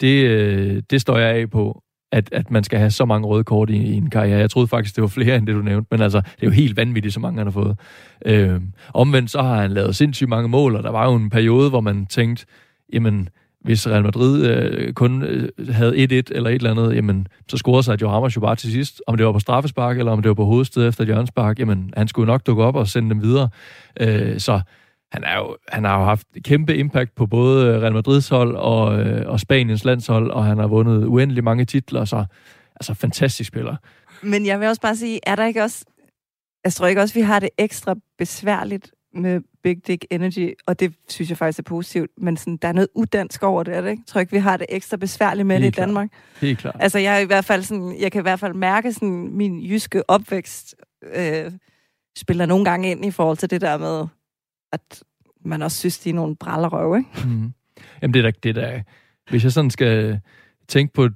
[0.00, 3.44] det, øh, det står jeg af på, at, at man skal have så mange røde
[3.44, 4.38] kort i, i en karriere.
[4.38, 6.50] Jeg troede faktisk, det var flere end det, du nævnte, men altså, det er jo
[6.50, 7.78] helt vanvittigt, så mange han har fået.
[8.26, 8.60] Øh,
[8.94, 11.80] omvendt så har han lavet sindssygt mange mål, og der var jo en periode, hvor
[11.80, 12.46] man tænkte,
[12.92, 13.28] jamen,
[13.64, 17.82] hvis Real Madrid øh, kun øh, havde 1-1 eller et eller andet, jamen, så scorede
[17.82, 19.02] sig Joe Ramos jo bare til sidst.
[19.06, 21.90] Om det var på straffespark, eller om det var på hovedstedet efter et hjørnespark, jamen,
[21.96, 23.48] han skulle nok dukke op og sende dem videre.
[24.00, 24.60] Øh, så
[25.12, 29.00] han, er jo, han har jo haft kæmpe impact på både Real Madrids hold og,
[29.00, 32.24] øh, og Spaniens landshold, og han har vundet uendelig mange titler, så
[32.76, 33.76] altså fantastisk spiller.
[34.22, 35.84] Men jeg vil også bare sige, er der ikke også...
[36.64, 40.94] Jeg tror ikke også, vi har det ekstra besværligt med Big Dick Energy, og det
[41.08, 43.90] synes jeg faktisk er positivt, men sådan, der er noget udansk over det, er det
[43.90, 44.00] ikke?
[44.00, 45.86] Jeg tror ikke, vi har det ekstra besværligt med Helt det i klart.
[45.86, 46.08] Danmark.
[46.40, 46.76] Helt klart.
[46.78, 49.60] Altså, jeg, er i hvert fald sådan, jeg kan i hvert fald mærke, sådan, min
[49.60, 50.74] jyske opvækst
[51.14, 51.52] øh,
[52.16, 54.06] spiller nogle gange ind i forhold til det der med,
[54.72, 55.02] at
[55.44, 57.28] man også synes, de er nogle brallerøv, ikke?
[57.28, 57.52] Mm.
[58.02, 58.82] Jamen, det er da, det er da,
[59.30, 60.20] hvis jeg sådan skal
[60.68, 61.08] tænke på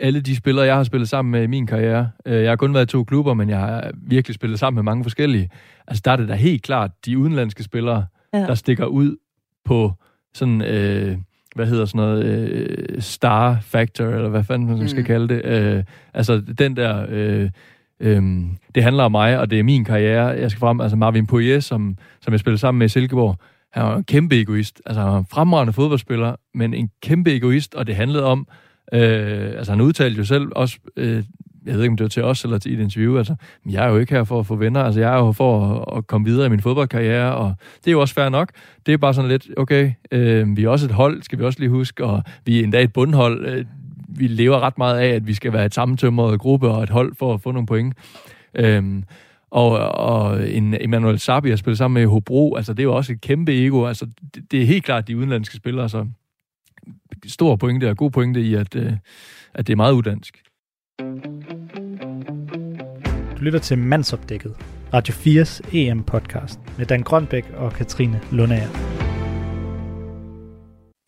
[0.00, 2.10] alle de spillere, jeg har spillet sammen med i min karriere.
[2.26, 4.82] øh, Jeg har kun været i to klubber, men jeg har virkelig spillet sammen med
[4.82, 5.50] mange forskellige.
[5.88, 8.38] Altså, der er det da helt klart de udenlandske spillere, Ja.
[8.38, 9.16] der stikker ud
[9.64, 9.92] på
[10.34, 11.16] sådan, øh,
[11.54, 15.06] hvad hedder sådan noget, øh, star factor, eller hvad fanden man skal Mm.
[15.06, 15.44] kalde det.
[15.44, 15.84] Øh,
[16.14, 17.50] altså den der, øh,
[18.00, 18.22] øh,
[18.74, 20.26] det handler om mig, og det er min karriere.
[20.26, 23.36] Jeg skal frem, altså Marvin Poirier, som, som jeg spillede sammen med i Silkeborg,
[23.72, 24.82] han var en kæmpe egoist.
[24.86, 28.46] Altså han var en fremragende fodboldspiller, men en kæmpe egoist, og det handlede om,
[28.92, 31.24] øh, altså han udtalte jo selv også, øh,
[31.66, 33.34] jeg ved ikke, om det var til os eller til et interview, altså,
[33.64, 35.74] men jeg er jo ikke her for at få venner, altså jeg er jo for
[35.74, 38.50] at, at komme videre i min fodboldkarriere, og det er jo også fair nok.
[38.86, 41.58] Det er bare sådan lidt, okay, øh, vi er også et hold, skal vi også
[41.58, 43.46] lige huske, og vi er endda et bundhold.
[43.46, 43.64] Øh,
[44.08, 47.14] vi lever ret meget af, at vi skal være et sammentømret gruppe og et hold
[47.18, 47.94] for at få nogle point.
[48.54, 49.04] Øhm,
[49.50, 53.12] og, og en Emmanuel Sabi har spillet sammen med Hobro, altså det er jo også
[53.12, 53.86] et kæmpe ego.
[53.86, 56.06] Altså det, det er helt klart de udenlandske spillere, så
[57.26, 58.92] stor pointe og god pointe i, at, øh,
[59.54, 60.42] at det er meget uddansk.
[63.38, 64.56] Du lytter til Mandsopdækket,
[64.94, 68.68] Radio 4's EM-podcast med Dan Grønbæk og Katrine Lundager.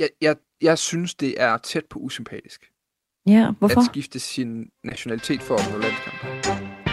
[0.00, 2.64] Jeg, jeg, jeg synes, det er tæt på usympatisk
[3.26, 3.80] Ja, hvorfor?
[3.80, 6.87] at skifte sin nationalitet for at nå landskamp.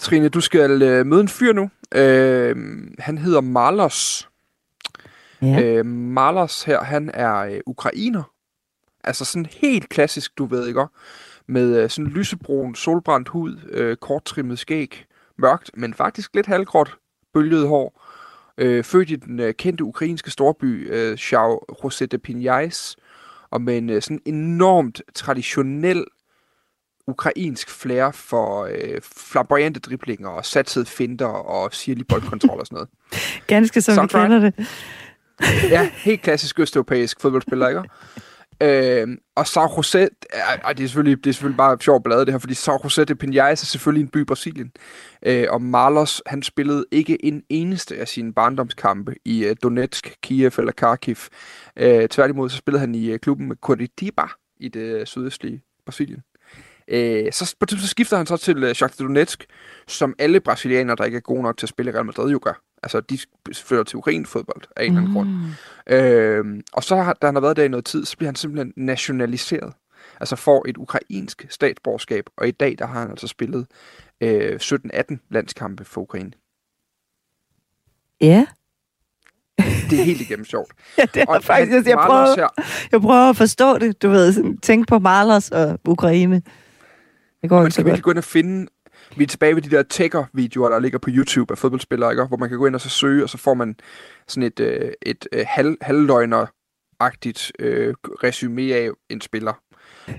[0.00, 1.70] Katrine, du skal øh, møde en fyr nu.
[1.94, 2.56] Øh,
[2.98, 4.28] han hedder Marlos.
[5.42, 5.62] Ja.
[5.62, 8.22] Øh, Marlos her, han er øh, ukrainer.
[9.04, 10.86] Altså sådan helt klassisk, du ved ikke,
[11.46, 15.04] med øh, sådan lysebrun, solbrændt hud, øh, korttrimmet skæg,
[15.38, 16.96] mørkt, men faktisk lidt halvgråt,
[17.34, 18.02] bølget hår.
[18.58, 22.96] Øh, født i den øh, kendte ukrainske storby, øh, Chau José de Pinhais,
[23.50, 26.04] og med en øh, sådan enormt traditionel
[27.06, 32.88] ukrainsk flair for øh, flamboyante driblinger og satsede finter og sirlig boldkontrol og sådan noget.
[33.46, 34.30] Ganske som vi Soundtrack.
[34.30, 34.66] kender det.
[35.70, 37.82] Ja, helt klassisk østeuropæisk fodboldspiller, ikke?
[38.62, 42.26] Øhm, og São José, er, er, det, er selvfølgelig, det er selvfølgelig bare sjov blade
[42.26, 44.72] det her, fordi São José de Pinhais er selvfølgelig en by i Brasilien.
[45.26, 50.52] Øh, og Marlos, han spillede ikke en eneste af sine barndomskampe i øh, Donetsk, Kiev
[50.58, 51.16] eller Kharkiv.
[51.76, 54.22] Øh, tværtimod så spillede han i øh, klubben med Curitiba
[54.60, 56.22] i det øh, sydøstlige Brasilien.
[56.90, 59.46] Øh, så så skifter han så til øh, Shakhtar Donetsk,
[59.88, 62.40] som alle brasilianere, der ikke er gode nok til at spille i Real Madrid, jo
[62.42, 62.62] gør.
[62.82, 63.18] Altså, de
[63.54, 65.28] flytter til urinfodbold af en eller anden grund.
[65.28, 65.94] Mm.
[65.94, 68.34] Øh, og så har, da han har været der i noget tid, så bliver han
[68.34, 69.72] simpelthen nationaliseret.
[70.20, 73.66] Altså får et ukrainsk statsborgerskab, og i dag der har han altså spillet
[74.20, 76.30] øh, 17-18 landskampe for Ukraine.
[78.20, 78.46] Ja.
[79.90, 80.72] Det er helt igennem sjovt.
[80.98, 82.48] ja, det er faktisk, jeg, jeg, prøver, her,
[82.92, 86.42] jeg prøver at forstå det, du ved, sådan, tænk på Marlos og Ukraine.
[87.42, 88.66] Det går man skal virkelig gå ind og finde...
[89.16, 92.24] Vi er tilbage ved de der tagger-videoer, der ligger på YouTube af fodboldspillere, ikke?
[92.24, 93.76] hvor man kan gå ind og så søge, og så får man
[94.28, 99.52] sådan et, øh, et øh, halv, halvløgner-agtigt øh, resume af en spiller.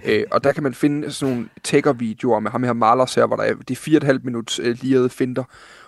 [0.05, 3.36] Øh, og der kan man finde sådan nogle tagger-videoer med ham her Marlos her, hvor
[3.36, 5.43] der er de 4,5 minuts øh, lirede finter,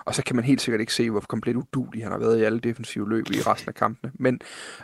[0.06, 2.44] og så kan man helt sikkert ikke se, hvor komplet udulig han har været i
[2.44, 4.12] alle defensive løb i resten af kampene.
[4.16, 4.40] Men,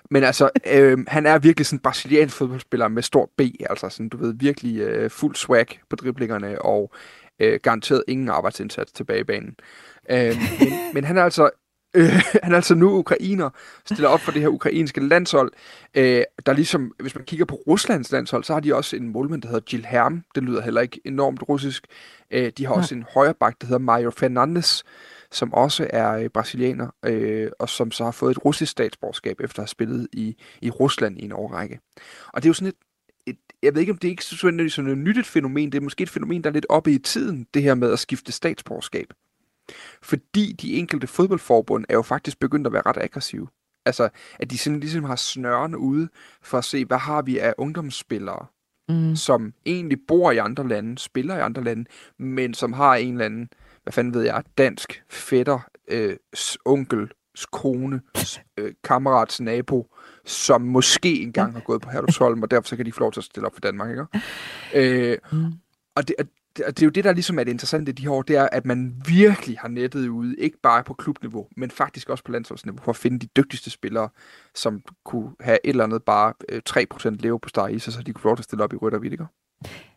[0.09, 4.09] men altså, øh, han er virkelig sådan en brasiliansk fodboldspiller med stort B, altså sådan,
[4.09, 6.91] du ved, virkelig øh, fuld swag på driblingerne, og
[7.39, 9.55] øh, garanteret ingen arbejdsindsats tilbage i banen.
[10.09, 11.49] Øh, men, men han er altså
[11.93, 13.49] Øh, han er altså nu ukrainer,
[13.85, 15.51] stiller op for det her ukrainske landshold.
[15.95, 19.09] Øh, der er ligesom, hvis man kigger på Ruslands landshold, så har de også en
[19.09, 20.23] målmand, der hedder Jill Herm.
[20.35, 21.87] Det lyder heller ikke enormt russisk.
[22.31, 24.83] Øh, de har også en højreback, der hedder Mario Fernandes,
[25.31, 29.59] som også er øh, brasilianer, øh, og som så har fået et russisk statsborgerskab, efter
[29.59, 31.79] at have spillet i, i Rusland i en årrække.
[32.27, 32.75] Og det er jo sådan et,
[33.27, 35.77] et jeg ved ikke, om det er ikke sådan, sådan et nyt et fænomen, det
[35.77, 38.31] er måske et fænomen, der er lidt oppe i tiden, det her med at skifte
[38.31, 39.13] statsborgerskab.
[40.01, 43.47] Fordi de enkelte fodboldforbund er jo faktisk begyndt at være ret aggressive.
[43.85, 44.09] Altså,
[44.39, 46.09] at de sådan ligesom har snørene ude
[46.41, 48.45] for at se, hvad har vi af ungdomsspillere,
[48.89, 49.15] Mm.
[49.15, 51.85] som egentlig bor i andre lande, spiller i andre lande,
[52.19, 53.49] men som har en eller anden,
[53.83, 56.15] hvad fanden ved jeg, dansk fætter, øh,
[56.65, 57.11] onkel,
[57.51, 58.01] kone,
[58.57, 59.87] øh, kammerats nabo,
[60.25, 63.19] som måske engang har gået på Herlufsholm, og derfor så kan de få lov til
[63.19, 64.05] at stille op for Danmark, ikke?
[65.11, 65.51] Øh, Mm.
[65.95, 66.15] og det,
[66.65, 68.35] og det, er jo det, der ligesom er det interessante i de her år, det
[68.35, 72.31] er, at man virkelig har nettet ude, ikke bare på klubniveau, men faktisk også på
[72.31, 74.09] landsholdsniveau, for at finde de dygtigste spillere,
[74.55, 78.13] som kunne have et eller andet bare øh, 3% leve på i sig, så de
[78.13, 79.25] kunne få lov til at stille op i rødt og ikke?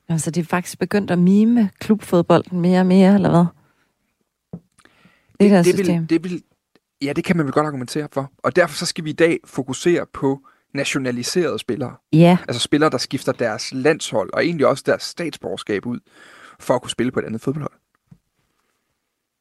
[0.08, 3.44] Altså, det er faktisk begyndt at mime klubfodbolden mere og mere, eller hvad?
[4.52, 6.00] Det, det der det, system.
[6.00, 6.42] vil, det vil,
[7.02, 8.32] ja, det kan man vel godt argumentere for.
[8.38, 10.40] Og derfor så skal vi i dag fokusere på
[10.74, 11.94] nationaliserede spillere.
[12.12, 15.98] Ja, Altså spillere, der skifter deres landshold, og egentlig også deres statsborgerskab ud,
[16.62, 17.72] for at kunne spille på et andet fodboldhold.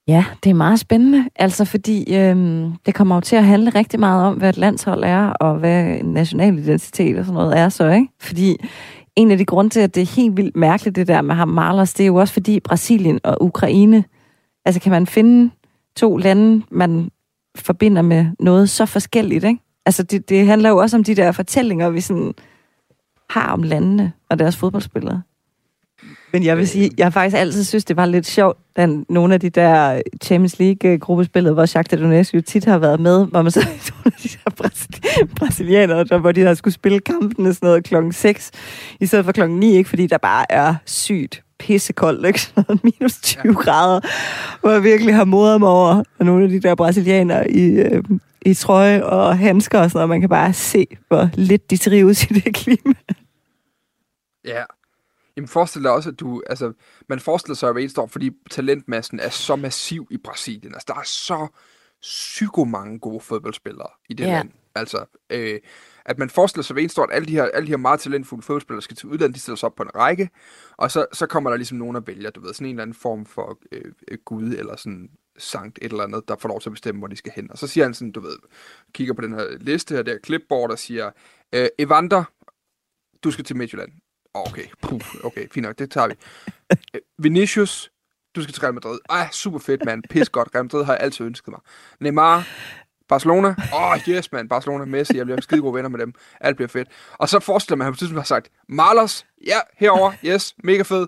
[0.08, 4.00] Ja, det er meget spændende, altså fordi øhm, det kommer jo til at handle rigtig
[4.00, 7.70] meget om, hvad et landshold er, og hvad en national identitet og sådan noget er
[7.70, 8.08] så, ikke?
[8.20, 8.58] Fordi
[9.16, 11.48] en af de grunde til, at det er helt vildt mærkeligt, det der med ham
[11.48, 14.04] Marlers, det er jo også fordi Brasilien og Ukraine,
[14.66, 15.52] altså kan man finde
[15.96, 17.12] to lande, man
[17.56, 19.60] forbinder med noget så forskelligt, ikke?
[19.86, 22.34] Altså det, det handler jo også om de der fortællinger, vi sådan
[23.30, 25.22] har om landene og deres fodboldspillere.
[26.34, 29.34] Men jeg vil sige, jeg har faktisk altid synes, det var lidt sjovt, da nogle
[29.34, 33.52] af de der Champions League-gruppespillede, hvor Shakhtar Donetsk jo tit har været med, hvor man
[33.52, 37.68] så nogle af de der brasil- brasilianere, der, hvor de der skulle spille kampene sådan
[37.68, 38.52] noget klokken 6,
[39.00, 39.90] i stedet for klokken 9, ikke?
[39.90, 42.42] fordi der bare er sygt pissekoldt, ikke?
[42.56, 43.52] Sådan minus 20 ja.
[43.52, 44.00] grader,
[44.62, 48.04] hvor jeg virkelig har modret mig over og nogle af de der brasilianere i, øh,
[48.46, 50.10] i trøje og handsker og sådan noget.
[50.10, 52.94] Man kan bare se, hvor lidt de trives i det klima.
[54.46, 54.64] Ja.
[55.38, 56.74] Jamen forestil dig også, at du, altså,
[57.10, 60.74] man forestiller sig at står, fordi talentmassen er så massiv i Brasilien.
[60.74, 61.48] Altså, der er så
[62.02, 64.32] psyko mange gode fodboldspillere i det Ja.
[64.32, 64.52] land.
[64.76, 65.60] Altså, øh,
[66.06, 68.82] at man forestiller sig ved at alle de her, alle de her meget talentfulde fodboldspillere
[68.82, 70.30] skal til udlandet, de stiller sig op på en række,
[70.78, 72.94] og så, så kommer der ligesom nogen og vælger, du ved, sådan en eller anden
[72.94, 76.70] form for øh, øh, gud, eller sådan sankt et eller andet, der får lov til
[76.70, 77.52] at bestemme, hvor de skal hen.
[77.52, 78.38] Og så siger han sådan, du ved,
[78.94, 81.12] kigger på den her liste her, der clipboard, og siger,
[81.54, 82.24] øh, Evander,
[83.24, 83.92] du skal til Midtjylland.
[84.34, 86.14] Okay, Puh, okay, fint nok, det tager vi.
[86.96, 87.92] Øh, Vinicius,
[88.36, 89.00] du skal til Real Madrid.
[89.10, 90.04] Ej, super fedt, mand.
[90.10, 90.50] Pis godt.
[90.56, 91.60] Real Madrid har jeg altid ønsket mig.
[92.00, 92.48] Neymar,
[93.10, 93.56] Barcelona.
[93.74, 94.50] Åh, oh, yes, mand.
[94.50, 95.18] Barcelona, Messi.
[95.18, 96.14] Jeg bliver skide gode venner med dem.
[96.42, 96.88] Alt bliver fedt.
[97.14, 100.82] Og så forestiller man, at han på tidspunkt har sagt, Marlos, ja, herover, yes, mega
[100.82, 101.08] fed.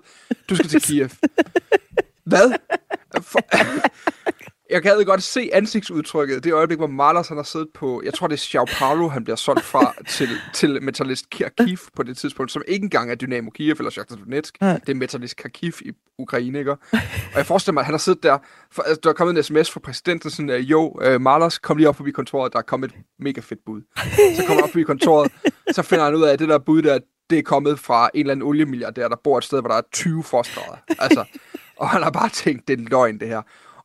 [0.50, 1.10] Du skal til Kiev.
[2.32, 2.54] Hvad?
[3.22, 3.40] For...
[4.70, 6.43] Jeg kan godt se ansigtsudtrykket.
[6.43, 9.24] Det øjeblik, hvor Marlos han har siddet på, jeg tror det er Sao Paulo, han
[9.24, 13.49] bliver solgt fra til, til Metalist Kharkiv på det tidspunkt, som ikke engang er Dynamo
[13.49, 14.59] Kiev eller Shakhtar Donetsk.
[14.59, 16.72] Det er Metalist Kharkiv i Ukraine, ikke?
[16.72, 16.78] Og
[17.36, 18.38] jeg forestiller mig, at han har siddet der,
[18.72, 21.89] for, altså, der er kommet en sms fra præsidenten, sådan, jo, uh, Marlos, kom lige
[21.89, 23.82] op forbi kontoret, der er kommet et mega fedt bud.
[24.36, 25.32] Så kommer han op forbi kontoret,
[25.72, 26.99] så finder han ud af, at det der bud der,
[27.30, 29.82] det er kommet fra en eller anden oliemilliardær, der bor et sted, hvor der er
[29.93, 30.78] 20 frostgrader.
[30.99, 31.26] Altså,
[31.78, 33.41] og han har bare tænkt, det er løgn, det her.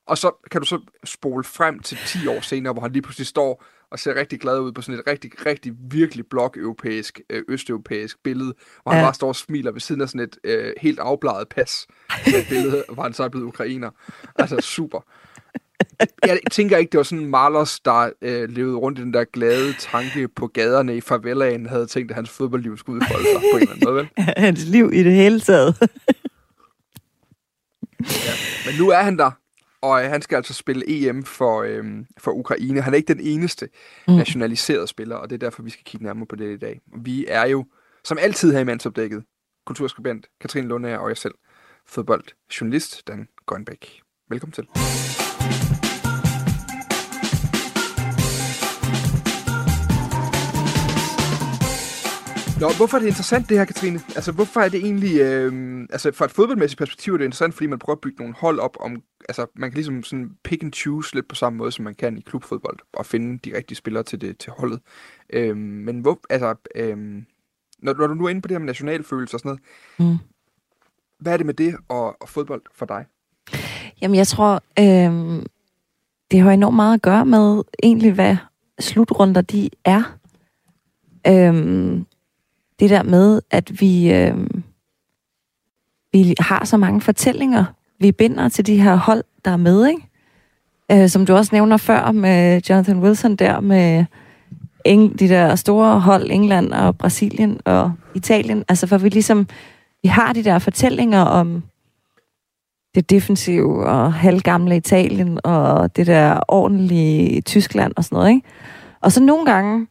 [0.09, 3.26] Og så kan du så spole frem til 10 år senere, hvor han lige pludselig
[3.26, 8.22] står og ser rigtig glad ud på sådan et rigtig, rigtig virkelig blok-europæisk, øh, østeuropæisk
[8.24, 9.04] billede, hvor han Ja.
[9.06, 11.86] bare står og smiler ved siden af sådan et øh, helt afbladet pas.
[12.26, 13.90] Med et billede, hvor han så er blevet ukrainer.
[14.36, 15.00] Altså super.
[16.26, 19.72] Jeg tænker ikke, det var sådan Marlos, der øh, levede rundt i den der glade
[19.78, 23.62] tanke på gaderne i favelaen, havde tænkt, at hans fodboldliv skulle udfolde sig på en
[23.62, 24.09] eller anden måde, vel?
[24.46, 25.76] Hans liv i det hele taget.
[28.66, 29.30] Men nu er han der,
[29.82, 31.84] og øh, han skal altså spille EM for, øh,
[32.18, 32.80] for Ukraine.
[32.82, 33.68] Han er ikke den eneste
[34.08, 34.14] Mm.
[34.14, 36.80] nationaliserede spiller, og det er derfor, vi skal kigge nærmere på det i dag.
[37.02, 37.64] Vi er jo,
[38.04, 39.24] som altid her i mandsopdækket,
[39.66, 41.34] kulturskribent Katrine Lundager og jeg selv,
[41.86, 44.00] fodboldjournalist Dan Grønbæk.
[44.30, 44.64] Velkommen til.
[52.61, 54.00] Nå, hvorfor er det interessant det her, Katrine?
[54.16, 55.20] Altså, hvorfor er det egentlig...
[55.20, 58.34] Øh, altså, fra et fodboldmæssigt perspektiv er det interessant, fordi man prøver at bygge nogle
[58.34, 59.02] hold op om...
[59.28, 62.18] Altså, man kan ligesom sådan pick and choose lidt på samme måde, som man kan
[62.18, 64.80] i klubfodbold, og finde de rigtige spillere til, det, til holdet.
[65.32, 66.20] Øh, men hvor...
[66.30, 66.96] Altså, øh,
[67.78, 69.59] når, når du nu er inde på det her med nationalfølelse og sådan
[69.98, 70.18] noget, Mm.
[71.20, 73.04] hvad er det med det og, og fodbold for dig?
[74.02, 75.42] Jamen, jeg tror, øh,
[76.30, 78.36] det har enormt meget at gøre med egentlig, hvad
[78.80, 80.18] slutrunder de er.
[81.26, 82.00] Øh,
[82.80, 84.46] det der med, at vi, øh,
[86.12, 87.64] vi har så mange fortællinger,
[88.00, 90.02] vi binder til de her hold, der er med, ikke?
[90.92, 94.04] Øh, som du også nævner før med Jonathan Wilson der, med
[94.88, 98.64] Eng- de der store hold, England og Brasilien og Italien.
[98.68, 99.46] Altså, for vi ligesom,
[100.02, 101.62] vi har de der fortællinger om
[102.94, 108.48] det defensive og halvgamle Italien og det der ordentlige Tyskland og sådan noget, ikke?
[109.00, 109.86] Og så nogle gange,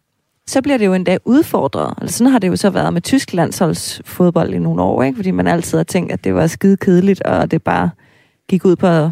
[0.48, 1.94] så bliver det jo endda udfordret.
[2.02, 5.16] Altså, sådan har det jo så været med Tysklands fodbold i nogle år, ikke?
[5.16, 7.90] Fordi man altid har tænkt, at det var skide kedeligt, og det bare
[8.50, 9.10] gik ud på at,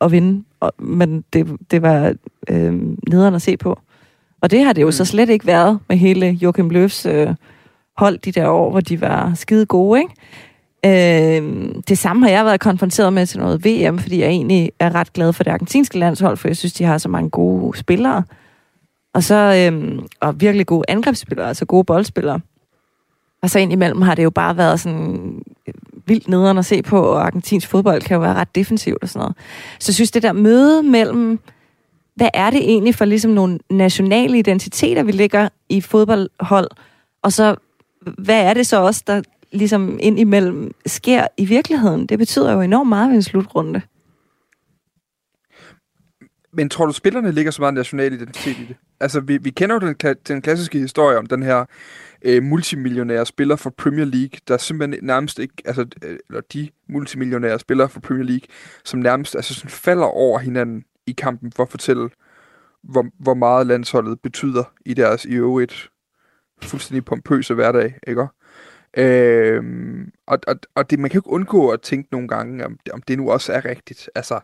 [0.00, 0.44] at vinde.
[0.60, 2.14] Og, men det, det var
[2.50, 2.72] øh,
[3.08, 3.78] nederen at se på.
[4.40, 4.92] Og det har det jo Mm.
[4.92, 7.34] så slet ikke været med hele Joachim Löws øh,
[7.96, 10.14] hold de der år, hvor de var skide gode, ikke?
[10.86, 14.94] Øh, det samme har jeg været konfronteret med til noget VM, fordi jeg egentlig er
[14.94, 18.22] ret glad for det argentinske landshold, for jeg synes, de har så mange gode spillere.
[19.14, 22.40] Og så øhm, og virkelig gode angrebsspillere, altså gode boldspillere.
[23.42, 25.74] Og så indimellem har det jo bare været sådan øh,
[26.06, 29.20] vildt nederen at se på, og argentinsk fodbold kan jo være ret defensivt og sådan
[29.20, 29.36] noget.
[29.80, 31.38] Så jeg synes, det der møde mellem,
[32.14, 36.70] hvad er det egentlig for ligesom nogle nationale identiteter, vi ligger i fodboldhold,
[37.22, 37.56] og så
[38.18, 42.06] hvad er det så også, der ligesom indimellem sker i virkeligheden?
[42.06, 43.80] Det betyder jo enormt meget ved en slutrunde.
[46.54, 48.76] Men tror du, spillerne ligger så meget national identitet i det?
[49.00, 51.64] Altså, vi, vi kender jo den, den klassiske historie om den her
[52.22, 57.58] øh, multimillionære spiller for Premier League, der simpelthen nærmest ikke, altså, øh, eller de multimillionære
[57.58, 58.46] spillere for Premier League,
[58.84, 62.10] som nærmest altså, sådan falder over hinanden i kampen for at fortælle,
[62.82, 65.90] hvor, hvor meget landsholdet betyder i deres i øvrigt
[66.62, 68.26] fuldstændig pompøse hverdag, ikke?
[68.96, 72.78] Øhm, og og, og det, man kan jo ikke undgå at tænke nogle gange, om,
[72.92, 74.10] om det nu også er rigtigt.
[74.14, 74.40] Altså,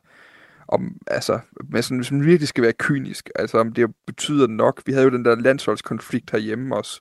[0.71, 4.83] om, altså, men sådan, hvis man virkelig skal være kynisk, altså om det betyder nok.
[4.87, 7.01] Vi havde jo den der landsholdskonflikt herhjemme også,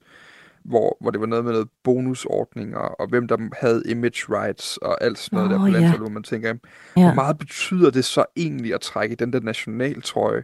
[0.63, 5.03] hvor, hvor det var noget med noget bonusordninger, og hvem der havde image rights, og
[5.03, 5.71] alt sådan noget Nå, der på ja.
[5.71, 6.55] landsholdet, hvor man tænker, Ja.
[6.95, 10.43] hvor meget betyder det så egentlig at trække den der nationaltrøje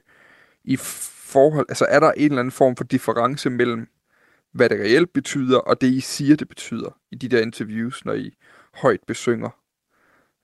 [0.64, 3.88] i forhold, altså er der en eller anden form for difference mellem,
[4.54, 8.14] hvad det reelt betyder, og det I siger, det betyder i de der interviews, når
[8.14, 8.34] I
[8.74, 9.50] højt besynger,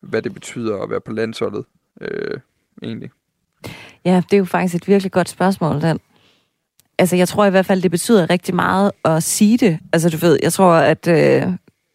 [0.02, 1.66] hvad det betyder at være på landsholdet,
[2.02, 2.40] øh,
[2.84, 3.10] egentlig.
[4.06, 6.00] Ja, det er jo faktisk et virkelig godt spørgsmål, den.
[7.00, 9.80] Altså, jeg tror i hvert fald, det betyder rigtig meget at sige det.
[9.94, 11.48] Altså, du ved, jeg tror, at øh,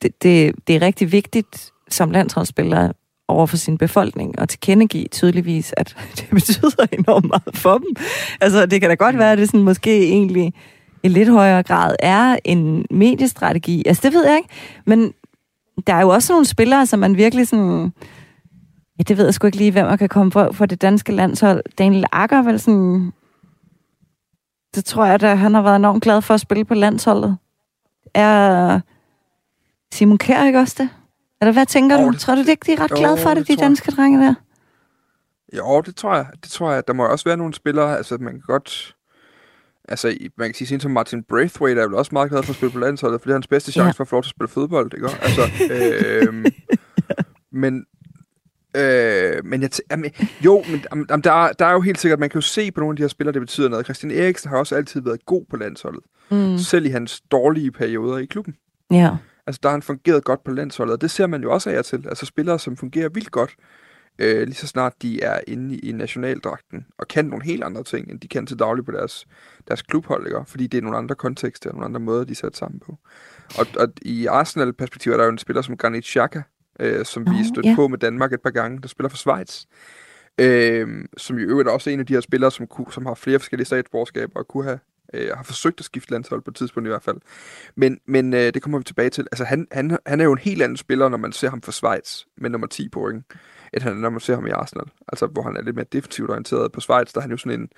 [0.03, 2.93] det, det, det er rigtig vigtigt som landsholdsspiller
[3.29, 7.97] over for sin befolkning og tilkendegive tydeligvis, at det betyder enormt meget for dem.
[8.41, 10.53] Altså, det kan da godt være, at det sådan måske egentlig
[11.03, 13.83] i lidt højere grad er en mediestrategi.
[13.87, 14.49] Altså, det ved jeg ikke.
[14.87, 15.13] Men
[15.87, 17.93] der er jo også nogle spillere, som man virkelig sådan...
[18.99, 21.13] Ja, det ved jeg sgu ikke lige, hvem man kan komme på for det danske
[21.13, 21.63] landshold.
[21.79, 23.13] Daniel Akker, vel sådan...
[24.75, 27.37] Det tror jeg, at han har været enormt glad for at spille på landsholdet.
[28.15, 28.81] Er
[29.93, 30.89] Simon Kjær ikke også det?
[31.41, 32.13] Eller hvad tænker Jo, du?
[32.13, 33.59] det- Tror du det ikke, de er ret jo, glade for det, det de jeg.
[33.61, 34.35] danske drenge der?
[35.57, 36.27] Jo, det tror jeg.
[36.43, 36.87] Det tror jeg.
[36.89, 38.93] Der må også være nogle spillere, altså man kan godt...
[39.89, 42.57] Altså, man kan sige sådan som Martin Braithwaite er vel også meget glad for at
[42.57, 43.93] spille på landsholdet, for det er hans bedste chance Ja.
[43.93, 45.09] for at få lov til at spille fodbold, ikke?
[45.23, 45.43] Altså,
[46.29, 46.45] øhm,
[47.53, 47.85] men,
[48.77, 50.11] øh, men jeg t- jamen,
[50.45, 52.81] jo, men jamen, der, er, der er jo helt sikkert, man kan jo se på
[52.81, 53.87] nogle af de her spillere, det betyder noget.
[53.87, 56.59] Christian Eriksen har også altid været god på landsholdet, Mm.
[56.59, 58.55] selv i hans dårlige perioder i klubben.
[58.91, 59.17] Ja.
[59.47, 61.79] Altså, der har han fungeret godt på landsholdet, og det ser man jo også af
[61.79, 62.05] og til.
[62.09, 63.55] Altså, spillere, som fungerer vildt godt,
[64.19, 68.11] øh, lige så snart de er inde i, nationaldragten, og kan nogle helt andre ting,
[68.11, 69.27] end de kan til daglig på deres,
[69.69, 70.45] deres klubhold, ikke?
[70.47, 72.99] fordi det er nogle andre kontekster, og nogle andre måder, de er sat sammen på.
[73.59, 76.43] Og, og i Arsenal-perspektiv er der jo en spiller som Granit Xhaka,
[76.81, 77.75] øh, som vi Nå, stødte ja.
[77.75, 79.65] på med Danmark et par gange, der spiller for Schweiz.
[80.41, 83.15] Øh, som i øvrigt også er en af de her spillere, som, kunne, som har
[83.15, 84.79] flere forskellige statsborgerskaber og kunne have
[85.15, 87.17] øh, har forsøgt at skifte landshold på et tidspunkt i hvert fald.
[87.75, 89.27] Men, men øh, det kommer vi tilbage til.
[89.33, 91.73] Altså, han, han, han er jo en helt anden spiller, når man ser ham for
[91.73, 93.25] Schweiz med nummer 10 på ryggen,
[93.75, 94.87] end han når man ser ham i Arsenal.
[95.09, 96.73] Altså, hvor han er lidt mere defensivt orienteret.
[96.73, 97.69] På Schweiz, der er han jo sådan en,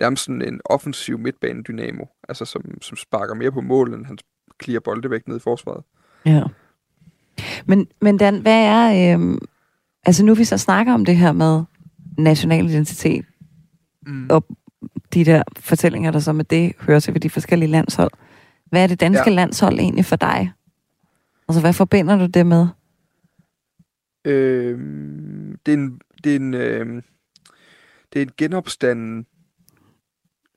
[0.00, 4.18] nærmest sådan en offensiv midtbane-dynamo, altså som, som sparker mere på mål, end han
[4.58, 5.84] klirer bolde væk ned i forsvaret.
[6.26, 6.42] Ja.
[7.68, 9.14] Men, men Dan, hvad er...
[9.14, 9.38] Øhm,
[10.06, 11.62] altså nu vi så snakker om det her med
[12.18, 13.24] national identitet,
[14.06, 14.26] Mm.
[14.30, 14.46] Og-
[15.14, 18.10] de der fortællinger, der så med det hører sig ved de forskellige landshold.
[18.66, 19.34] Hvad er det danske ja.
[19.36, 20.52] Landshold egentlig for dig?
[21.48, 22.66] Altså, hvad forbinder du det med?
[24.24, 24.78] Øh,
[25.66, 27.02] det er en, det er en, øh,
[28.12, 29.26] det er en genopstanden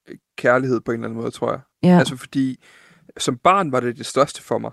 [0.08, 1.60] øh, kærlighed på en eller anden måde, tror jeg.
[1.84, 2.00] Ja.
[2.00, 2.64] Altså fordi,
[3.18, 4.72] som barn var det det største for mig.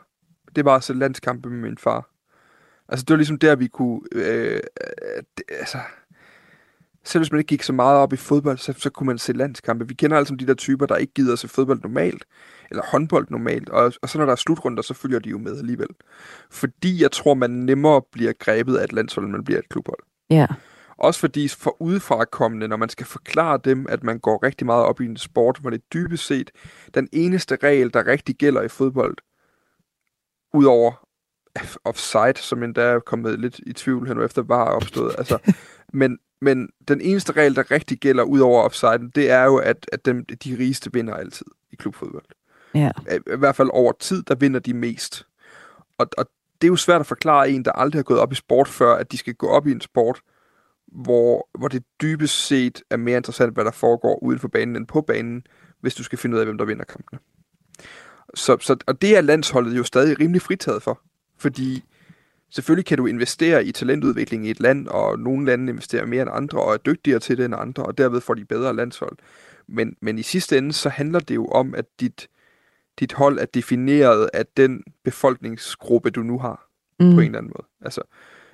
[0.56, 2.10] Det var at se landskampe med min far.
[2.88, 4.00] Altså det var ligesom der, vi kunne...
[4.12, 5.78] Øh, øh, det, altså,
[7.04, 9.32] selv hvis man ikke gik så meget op i fodbold, så, så kunne man se
[9.32, 9.88] landskampe.
[9.88, 12.24] Vi kender altså de der typer, der ikke gider at se fodbold normalt,
[12.70, 15.58] eller håndbold normalt, og, og så når der er slutrunder, så følger de jo med
[15.58, 15.88] alligevel.
[16.50, 20.00] Fordi jeg tror, man nemmere bliver grebet af et landshold, end man bliver et klubhold.
[20.30, 20.46] ja,
[20.98, 25.00] Også fordi for udefrakommende, når man skal forklare dem, at man går rigtig meget op
[25.00, 26.50] i en sport, hvor det dybest set
[26.94, 29.16] den eneste regel, der rigtig gælder i fodbold,
[30.54, 31.07] udover
[31.84, 35.14] offside, som endda er kommet lidt i tvivl hen efter var opstået.
[35.18, 35.38] Altså,
[35.92, 39.86] men, men den eneste regel, der rigtig gælder ud over offside, det er jo, at,
[39.92, 42.24] at dem, de rigeste vinder altid i klubfodbold.
[42.74, 42.90] ja.
[43.10, 45.26] I hvert fald over tid, der vinder de mest.
[45.98, 46.26] Og, og
[46.60, 48.94] det er jo svært at forklare en, der aldrig har gået op i sport før,
[48.94, 50.20] at de skal gå op i en sport,
[50.92, 54.86] hvor, hvor det dybest set er mere interessant, hvad der foregår uden for banen end
[54.86, 55.42] på banen,
[55.80, 57.18] hvis du skal finde ud af, hvem der vinder kampene.
[58.34, 61.00] Så, så, og det er landsholdet jo stadig rimelig fritaget for,
[61.38, 61.84] fordi
[62.50, 66.30] selvfølgelig kan du investere i talentudvikling i et land, og nogle lande investerer mere end
[66.32, 69.16] andre, og er dygtigere til det end andre, og derved får de bedre landshold.
[69.66, 72.28] Men, men i sidste ende, så handler det jo om, at dit,
[73.00, 76.64] dit hold er defineret af den befolkningsgruppe, du nu har
[77.00, 77.14] Mm.
[77.14, 77.66] på en eller anden måde.
[77.80, 78.00] Altså,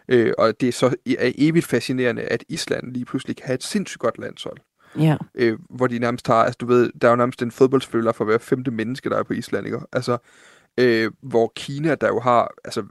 [0.08, 0.86] øh, og det er så
[1.18, 4.56] er evigt fascinerende, at Island lige pludselig kan have et sindssygt godt landshold.
[4.98, 8.12] Ja, Øh, hvor de nærmest har, altså du ved, der er jo nærmest en fodboldspiller
[8.12, 9.78] for hver femte menneske, der er på Island, ikke?
[9.92, 10.18] Altså,
[10.78, 12.84] øh, hvor Kina, der jo har, altså,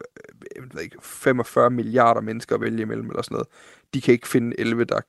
[0.55, 3.47] jeg ved ikke, 45 milliarder mennesker at vælge imellem, eller sådan noget,
[3.93, 4.99] de kan ikke finde 11, der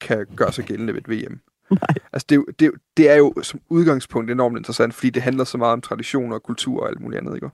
[0.00, 1.40] kan gøre sig gældende ved et VM.
[1.70, 1.94] Nej.
[2.12, 5.72] Altså, det, det, det er jo som udgangspunkt enormt interessant, fordi det handler så meget
[5.72, 7.50] om traditioner og kultur og alt muligt andet, ikke?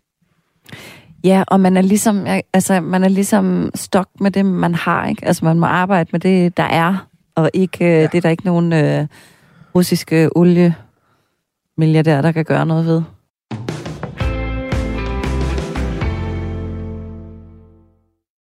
[1.24, 5.24] Ja, og man er ligesom, altså, man er ligesom stok med det, man har, ikke?
[5.26, 8.02] Altså, man må arbejde med det, der er, og ikke, ja.
[8.02, 9.06] det er der ikke nogen øh,
[9.74, 13.02] russiske oliemilliardær, der kan gøre noget ved.